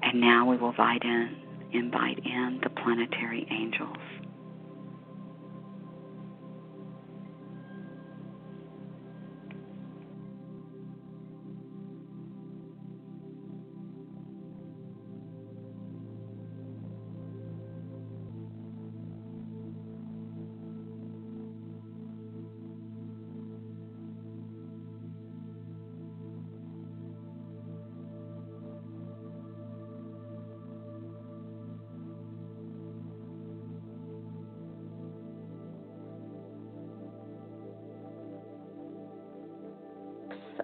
And 0.03 0.21
now 0.21 0.47
we 0.49 0.59
will 0.59 0.71
invite 0.71 1.03
in, 1.03 1.37
invite 1.73 2.19
in 2.19 2.61
the 2.63 2.69
planetary 2.69 3.47
angels. 3.51 3.97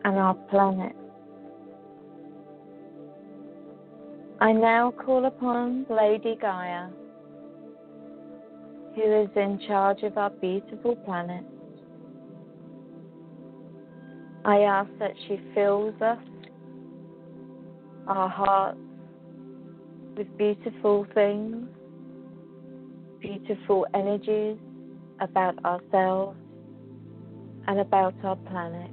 And 0.04 0.16
our 0.16 0.34
planet. 0.34 0.96
I 4.40 4.52
now 4.52 4.90
call 4.90 5.26
upon 5.26 5.84
Lady 5.90 6.36
Gaia, 6.40 6.88
who 8.94 9.22
is 9.22 9.28
in 9.36 9.60
charge 9.66 10.02
of 10.02 10.16
our 10.16 10.30
beautiful 10.30 10.96
planet. 10.96 11.44
I 14.44 14.60
ask 14.60 14.88
that 14.98 15.12
she 15.28 15.38
fills 15.54 15.94
us, 16.00 16.18
our 18.08 18.28
hearts, 18.28 18.78
with 20.16 20.38
beautiful 20.38 21.06
things, 21.12 21.68
beautiful 23.20 23.86
energies 23.92 24.56
about 25.20 25.62
ourselves 25.64 26.38
and 27.68 27.80
about 27.80 28.14
our 28.24 28.36
planet. 28.36 28.90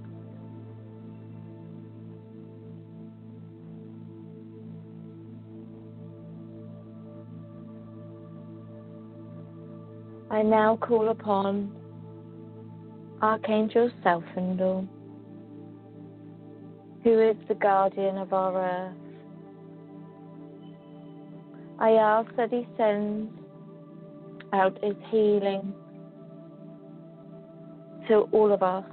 I 10.30 10.42
now 10.42 10.76
call 10.76 11.08
upon 11.08 11.72
Archangel 13.22 13.90
Selfindor, 14.04 14.86
who 17.04 17.22
is 17.22 17.38
the 17.48 17.56
guardian 17.56 18.18
of 18.18 18.34
our 18.34 18.58
earth. 18.58 18.98
I 21.80 21.92
ask 21.92 22.36
that 22.36 22.50
he 22.50 22.68
sends 22.76 23.32
out 24.52 24.78
his 24.84 24.96
healing 25.10 25.74
to 28.10 28.28
all 28.34 28.52
of 28.52 28.62
us 28.62 28.84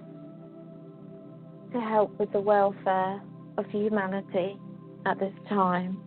to 1.73 1.81
help 1.81 2.17
with 2.21 2.31
the 2.31 2.41
welfare 2.41 3.21
of 3.59 3.67
humanity 3.71 4.57
at 5.05 5.19
this 5.19 5.35
time. 5.49 6.01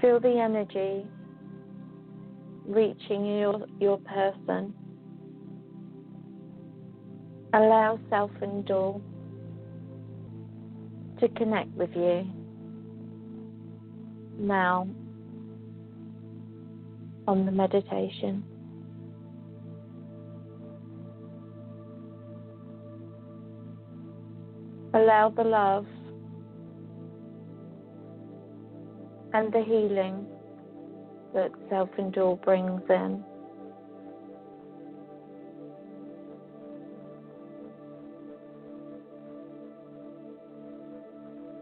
Feel 0.00 0.20
the 0.20 0.38
energy 0.38 1.04
reaching 2.66 3.38
your, 3.38 3.66
your 3.80 3.98
person. 3.98 4.74
Allow 7.54 7.98
Selfindor 8.10 9.00
to 11.20 11.28
connect 11.28 11.68
with 11.76 11.90
you 11.94 12.26
now 14.38 14.88
on 17.28 17.46
the 17.46 17.52
meditation. 17.52 18.42
Allow 24.94 25.30
the 25.30 25.44
love 25.44 25.86
and 29.32 29.52
the 29.52 29.62
healing 29.62 30.26
that 31.34 31.50
Selfindor 31.70 32.42
brings 32.42 32.82
in. 32.88 33.24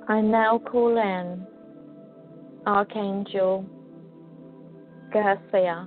I 0.08 0.20
now 0.20 0.58
call 0.58 0.98
in 0.98 1.46
Archangel 2.66 3.64
Gersisa, 5.14 5.86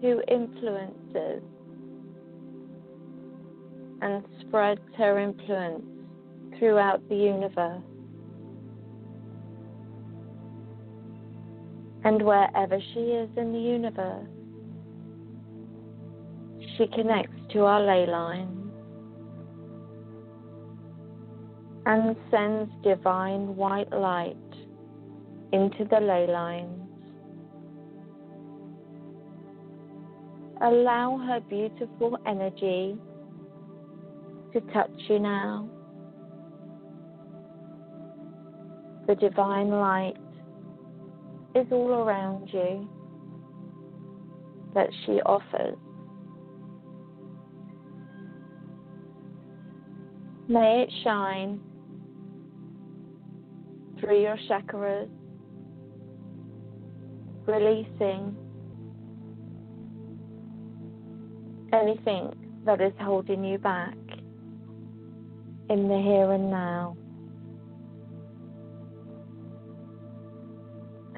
who 0.00 0.20
influences 0.28 1.42
and 4.00 4.24
spreads 4.40 4.80
her 4.96 5.18
influence 5.18 5.84
throughout 6.58 7.08
the 7.08 7.16
universe. 7.16 7.82
And 12.08 12.22
wherever 12.22 12.80
she 12.94 13.00
is 13.00 13.28
in 13.36 13.52
the 13.52 13.58
universe, 13.58 14.26
she 16.74 16.86
connects 16.86 17.36
to 17.52 17.66
our 17.66 17.82
ley 17.82 18.06
line 18.06 18.70
and 21.84 22.16
sends 22.30 22.72
divine 22.82 23.54
white 23.56 23.92
light 23.92 24.36
into 25.52 25.84
the 25.84 26.00
ley 26.00 26.26
lines. 26.26 26.80
Allow 30.62 31.18
her 31.26 31.40
beautiful 31.40 32.16
energy 32.26 32.96
to 34.54 34.60
touch 34.72 34.98
you 35.10 35.18
now. 35.18 35.68
The 39.06 39.14
divine 39.14 39.68
light 39.68 40.16
is 41.58 41.66
all 41.72 41.92
around 41.92 42.48
you 42.52 42.88
that 44.74 44.88
she 45.04 45.20
offers. 45.26 45.76
May 50.48 50.82
it 50.82 50.92
shine 51.04 51.60
through 54.00 54.22
your 54.22 54.38
chakras, 54.48 55.10
releasing 57.46 58.36
anything 61.72 62.34
that 62.64 62.80
is 62.80 62.92
holding 63.00 63.44
you 63.44 63.58
back 63.58 63.96
in 65.70 65.88
the 65.88 66.00
here 66.02 66.32
and 66.32 66.50
now. 66.50 66.96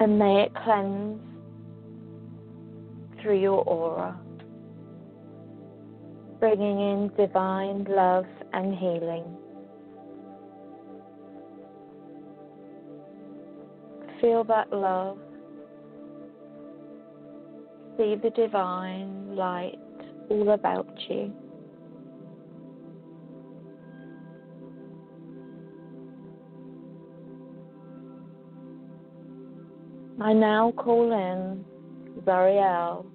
And 0.01 0.17
may 0.17 0.41
it 0.45 0.51
cleanse 0.63 1.21
through 3.21 3.39
your 3.39 3.63
aura, 3.65 4.19
bringing 6.39 6.79
in 6.79 7.11
divine 7.15 7.85
love 7.87 8.25
and 8.51 8.73
healing. 8.73 9.23
Feel 14.19 14.43
that 14.45 14.73
love. 14.73 15.19
See 17.95 18.15
the 18.15 18.31
divine 18.35 19.35
light 19.35 19.77
all 20.31 20.49
about 20.49 20.89
you. 21.09 21.31
I 30.21 30.33
now 30.33 30.71
call 30.77 31.11
in 31.13 31.65
Zariel. 32.23 33.07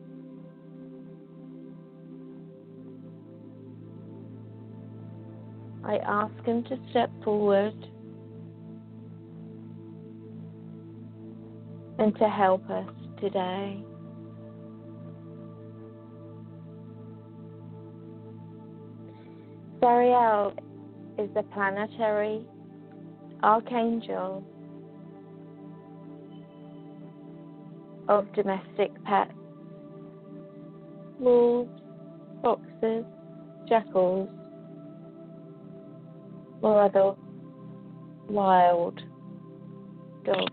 I 5.84 5.98
ask 5.98 6.34
him 6.44 6.64
to 6.64 6.76
step 6.90 7.12
forward 7.22 7.76
and 12.00 12.12
to 12.18 12.28
help 12.28 12.68
us 12.68 12.90
today. 13.20 13.84
Zariel 19.80 20.58
is 21.20 21.30
the 21.36 21.44
planetary 21.54 22.44
archangel 23.44 24.44
of 28.08 28.32
domestic 28.32 28.92
pets 29.04 29.32
wolves, 31.18 31.70
foxes, 32.42 33.04
jackals, 33.68 34.28
or 36.62 36.82
other 36.82 37.14
wild 38.28 39.00
dogs. 40.24 40.52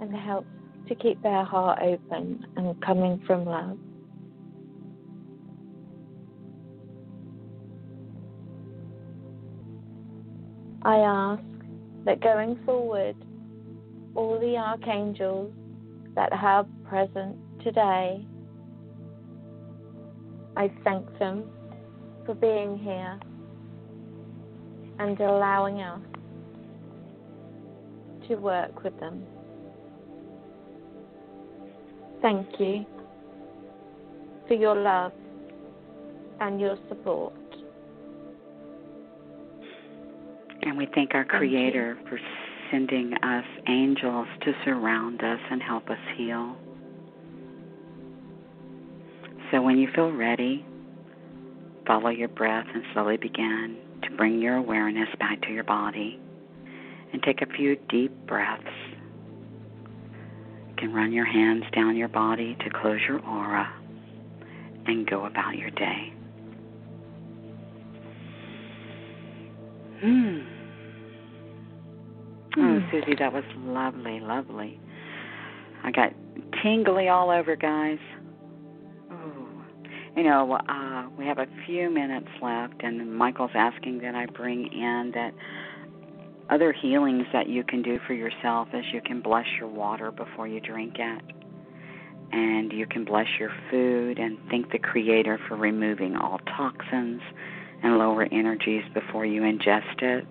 And 0.00 0.14
helps 0.14 0.48
to 0.88 0.94
keep 0.94 1.22
their 1.22 1.42
heart 1.42 1.80
open 1.82 2.44
and 2.56 2.80
coming 2.82 3.20
from 3.26 3.44
love. 3.44 3.78
I 10.82 10.98
ask 10.98 11.55
that 12.06 12.22
going 12.22 12.58
forward, 12.64 13.16
all 14.14 14.38
the 14.40 14.56
archangels 14.56 15.52
that 16.14 16.32
are 16.32 16.64
present 16.88 17.36
today, 17.62 18.24
I 20.56 20.72
thank 20.84 21.18
them 21.18 21.50
for 22.24 22.34
being 22.34 22.78
here 22.78 23.20
and 24.98 25.20
allowing 25.20 25.82
us 25.82 26.00
to 28.28 28.36
work 28.36 28.82
with 28.82 28.98
them. 29.00 29.24
Thank 32.22 32.46
you 32.58 32.86
for 34.48 34.54
your 34.54 34.76
love 34.76 35.12
and 36.40 36.60
your 36.60 36.78
support. 36.88 37.34
And 40.66 40.76
we 40.76 40.88
thank 40.96 41.14
our 41.14 41.24
Creator 41.24 41.96
for 42.08 42.18
sending 42.72 43.14
us 43.22 43.44
angels 43.68 44.26
to 44.42 44.52
surround 44.64 45.22
us 45.22 45.38
and 45.48 45.62
help 45.62 45.88
us 45.88 45.98
heal. 46.16 46.56
So 49.52 49.62
when 49.62 49.78
you 49.78 49.88
feel 49.94 50.10
ready, 50.10 50.66
follow 51.86 52.08
your 52.08 52.26
breath 52.26 52.66
and 52.74 52.82
slowly 52.92 53.16
begin 53.16 53.76
to 54.02 54.10
bring 54.16 54.40
your 54.40 54.56
awareness 54.56 55.08
back 55.20 55.40
to 55.42 55.52
your 55.52 55.62
body 55.62 56.18
and 57.12 57.22
take 57.22 57.42
a 57.42 57.46
few 57.46 57.76
deep 57.88 58.10
breaths. 58.26 58.64
You 60.68 60.74
can 60.76 60.92
run 60.92 61.12
your 61.12 61.26
hands 61.26 61.62
down 61.76 61.96
your 61.96 62.08
body 62.08 62.56
to 62.64 62.70
close 62.70 62.98
your 63.06 63.24
aura 63.24 63.72
and 64.86 65.08
go 65.08 65.26
about 65.26 65.56
your 65.56 65.70
day. 65.70 66.12
Hmm. 70.00 70.55
Oh, 72.58 72.80
Hmm. 72.80 72.90
Susie, 72.90 73.14
that 73.18 73.32
was 73.32 73.44
lovely, 73.56 74.20
lovely. 74.20 74.80
I 75.84 75.90
got 75.90 76.12
tingly 76.62 77.08
all 77.08 77.30
over, 77.30 77.54
guys. 77.54 77.98
Oh, 79.10 79.48
you 80.16 80.22
know, 80.22 80.52
uh, 80.68 81.08
we 81.18 81.26
have 81.26 81.38
a 81.38 81.46
few 81.66 81.90
minutes 81.90 82.28
left, 82.40 82.82
and 82.82 83.14
Michael's 83.14 83.50
asking 83.54 83.98
that 83.98 84.14
I 84.14 84.26
bring 84.26 84.66
in 84.72 85.12
that 85.14 85.32
other 86.48 86.72
healings 86.72 87.26
that 87.32 87.48
you 87.48 87.64
can 87.64 87.82
do 87.82 87.98
for 88.06 88.14
yourself 88.14 88.68
is 88.72 88.84
you 88.92 89.00
can 89.00 89.20
bless 89.20 89.46
your 89.58 89.68
water 89.68 90.10
before 90.10 90.46
you 90.46 90.60
drink 90.60 90.94
it. 90.98 91.22
And 92.32 92.72
you 92.72 92.86
can 92.86 93.04
bless 93.04 93.26
your 93.38 93.50
food 93.70 94.18
and 94.18 94.38
thank 94.50 94.72
the 94.72 94.78
Creator 94.78 95.38
for 95.48 95.56
removing 95.56 96.16
all 96.16 96.38
toxins 96.56 97.20
and 97.82 97.98
lower 97.98 98.24
energies 98.32 98.82
before 98.94 99.24
you 99.24 99.42
ingest 99.42 100.02
it. 100.02 100.26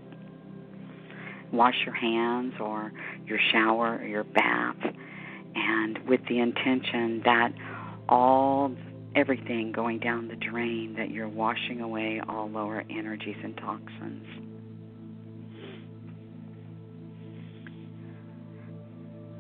Wash 1.52 1.76
your 1.86 1.96
hands 1.96 2.54
or 2.60 2.91
your 3.26 3.39
shower 3.52 3.98
or 4.02 4.06
your 4.06 4.24
bath, 4.24 4.76
and 5.56 6.00
with 6.08 6.22
the 6.28 6.39
intention 6.39 7.22
that 7.24 7.52
all 8.10 8.72
everything 9.16 9.72
going 9.72 10.00
down 10.00 10.28
the 10.28 10.36
drain, 10.36 10.96
that 10.98 11.10
you're 11.10 11.30
washing 11.30 11.82
away 11.82 12.22
all 12.28 12.50
lower 12.50 12.84
energies 12.89 13.38
and 13.43 13.56
toxins. 13.58 14.26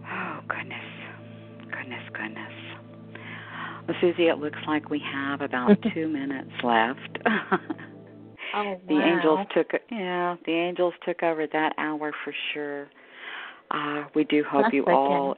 Oh, 0.07 0.39
goodness. 0.47 0.85
Goodness, 1.71 2.03
goodness. 2.13 2.53
Well, 3.87 3.97
Susie, 4.01 4.27
it 4.27 4.39
looks 4.39 4.59
like 4.67 4.89
we 4.89 4.99
have 4.99 5.41
about 5.41 5.77
two 5.93 6.07
minutes 6.07 6.51
left. 6.63 7.19
Oh, 8.55 8.79
the 8.87 8.93
wow. 8.95 9.17
angels 9.17 9.47
took 9.53 9.81
yeah, 9.91 10.35
the 10.45 10.51
angels 10.53 10.93
took 11.05 11.23
over 11.23 11.45
that 11.51 11.73
hour 11.77 12.11
for 12.23 12.33
sure. 12.53 12.87
Uh, 13.71 14.05
we 14.15 14.23
do 14.23 14.43
hope 14.47 14.63
That's 14.63 14.73
you 14.73 14.85
all 14.85 15.35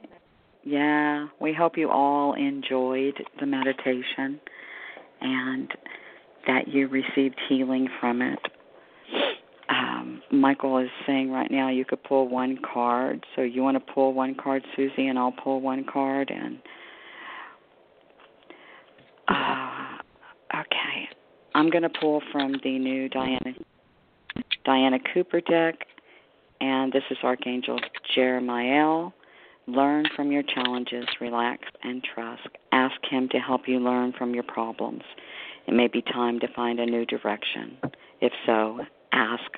yeah, 0.64 1.26
we 1.40 1.52
hope 1.52 1.76
you 1.76 1.90
all 1.90 2.34
enjoyed 2.34 3.14
the 3.40 3.46
meditation 3.46 4.40
and 5.20 5.70
that 6.46 6.68
you 6.68 6.88
received 6.88 7.36
healing 7.48 7.88
from 8.00 8.22
it. 8.22 8.38
Um, 9.68 10.22
Michael 10.30 10.78
is 10.78 10.88
saying 11.06 11.30
right 11.30 11.50
now 11.50 11.70
you 11.70 11.84
could 11.84 12.02
pull 12.04 12.28
one 12.28 12.58
card. 12.72 13.24
So 13.34 13.42
you 13.42 13.62
want 13.62 13.76
to 13.76 13.92
pull 13.92 14.14
one 14.14 14.34
card, 14.34 14.62
Susie, 14.76 15.08
and 15.08 15.18
I'll 15.18 15.32
pull 15.32 15.60
one 15.60 15.84
card 15.90 16.30
and 16.30 16.58
uh, 19.28 20.60
okay. 20.60 21.08
I'm 21.58 21.70
going 21.70 21.82
to 21.82 21.88
pull 21.88 22.22
from 22.30 22.52
the 22.62 22.78
new 22.78 23.08
Diana 23.08 23.52
Diana 24.64 24.98
Cooper 25.12 25.40
deck, 25.40 25.74
and 26.60 26.92
this 26.92 27.02
is 27.10 27.18
Archangel 27.24 27.80
Jeremiah. 28.14 29.08
Learn 29.66 30.06
from 30.14 30.30
your 30.30 30.44
challenges, 30.44 31.06
relax, 31.20 31.64
and 31.82 32.00
trust. 32.14 32.46
Ask 32.70 32.94
him 33.10 33.28
to 33.30 33.38
help 33.38 33.62
you 33.66 33.80
learn 33.80 34.12
from 34.16 34.34
your 34.34 34.44
problems. 34.44 35.02
It 35.66 35.74
may 35.74 35.88
be 35.88 36.00
time 36.00 36.38
to 36.38 36.46
find 36.54 36.78
a 36.78 36.86
new 36.86 37.04
direction. 37.04 37.76
If 38.20 38.32
so, 38.46 38.78
ask 39.10 39.50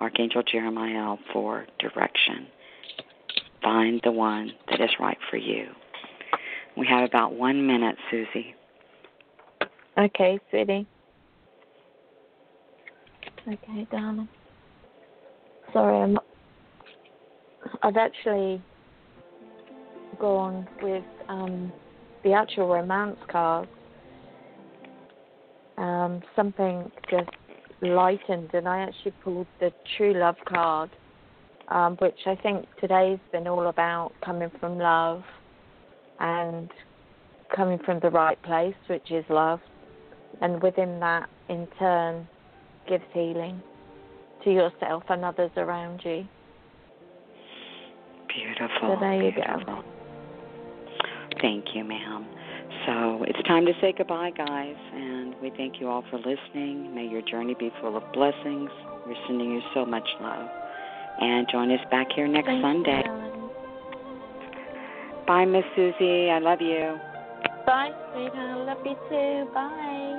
Archangel 0.00 0.44
Jeremiah 0.50 1.16
for 1.34 1.66
direction. 1.78 2.46
Find 3.62 4.00
the 4.04 4.12
one 4.12 4.52
that 4.70 4.80
is 4.80 4.90
right 4.98 5.18
for 5.28 5.36
you. 5.36 5.66
We 6.78 6.86
have 6.86 7.06
about 7.06 7.34
one 7.34 7.66
minute, 7.66 7.96
Susie. 8.10 8.54
Okay, 9.98 10.40
sweetie. 10.48 10.86
Okay, 13.48 13.86
darling. 13.90 14.28
Sorry, 15.72 16.02
I'm. 16.02 16.18
I've 17.82 17.96
actually 17.96 18.62
gone 20.18 20.68
with 20.80 21.04
um, 21.28 21.72
the 22.22 22.32
actual 22.32 22.68
romance 22.68 23.18
cards. 23.30 23.70
Um, 25.78 26.20
something 26.36 26.90
just 27.10 27.30
lightened, 27.80 28.50
and 28.54 28.68
I 28.68 28.80
actually 28.82 29.12
pulled 29.24 29.46
the 29.58 29.72
true 29.96 30.14
love 30.14 30.36
card, 30.46 30.90
um, 31.68 31.96
which 32.00 32.18
I 32.26 32.36
think 32.36 32.66
today's 32.80 33.18
been 33.32 33.48
all 33.48 33.66
about 33.66 34.12
coming 34.24 34.50
from 34.60 34.78
love 34.78 35.22
and 36.20 36.70
coming 37.56 37.78
from 37.84 37.98
the 38.00 38.10
right 38.10 38.40
place, 38.42 38.76
which 38.88 39.10
is 39.10 39.24
love 39.28 39.60
and 40.42 40.60
within 40.62 40.98
that, 41.00 41.28
in 41.48 41.68
turn, 41.78 42.26
gives 42.88 43.04
healing 43.12 43.62
to 44.44 44.52
yourself 44.52 45.02
and 45.08 45.24
others 45.24 45.50
around 45.56 46.00
you. 46.04 46.26
Beautiful. 48.28 48.94
So 48.94 48.96
there 49.00 49.22
you 49.22 49.32
go. 49.32 49.82
Thank 51.40 51.74
you, 51.74 51.84
ma'am. 51.84 52.26
So 52.86 53.24
it's 53.28 53.42
time 53.46 53.66
to 53.66 53.72
say 53.80 53.94
goodbye, 53.96 54.30
guys, 54.36 54.76
and 54.94 55.34
we 55.40 55.50
thank 55.56 55.80
you 55.80 55.88
all 55.88 56.04
for 56.10 56.16
listening. 56.18 56.94
May 56.94 57.06
your 57.06 57.22
journey 57.22 57.54
be 57.58 57.70
full 57.80 57.96
of 57.96 58.02
blessings. 58.12 58.70
We're 59.06 59.14
sending 59.26 59.52
you 59.52 59.60
so 59.74 59.84
much 59.84 60.06
love. 60.20 60.48
And 61.20 61.46
join 61.50 61.70
us 61.70 61.80
back 61.90 62.08
here 62.14 62.26
next 62.26 62.48
Sunday. 62.48 63.02
Bye, 65.26 65.44
Miss 65.44 65.64
Susie. 65.76 66.30
I 66.30 66.38
love 66.40 66.60
you. 66.60 66.98
Bye, 67.66 67.90
sweetheart. 68.12 68.66
Love 68.66 68.78
you 68.84 68.96
too. 69.08 69.52
Bye. 69.54 70.11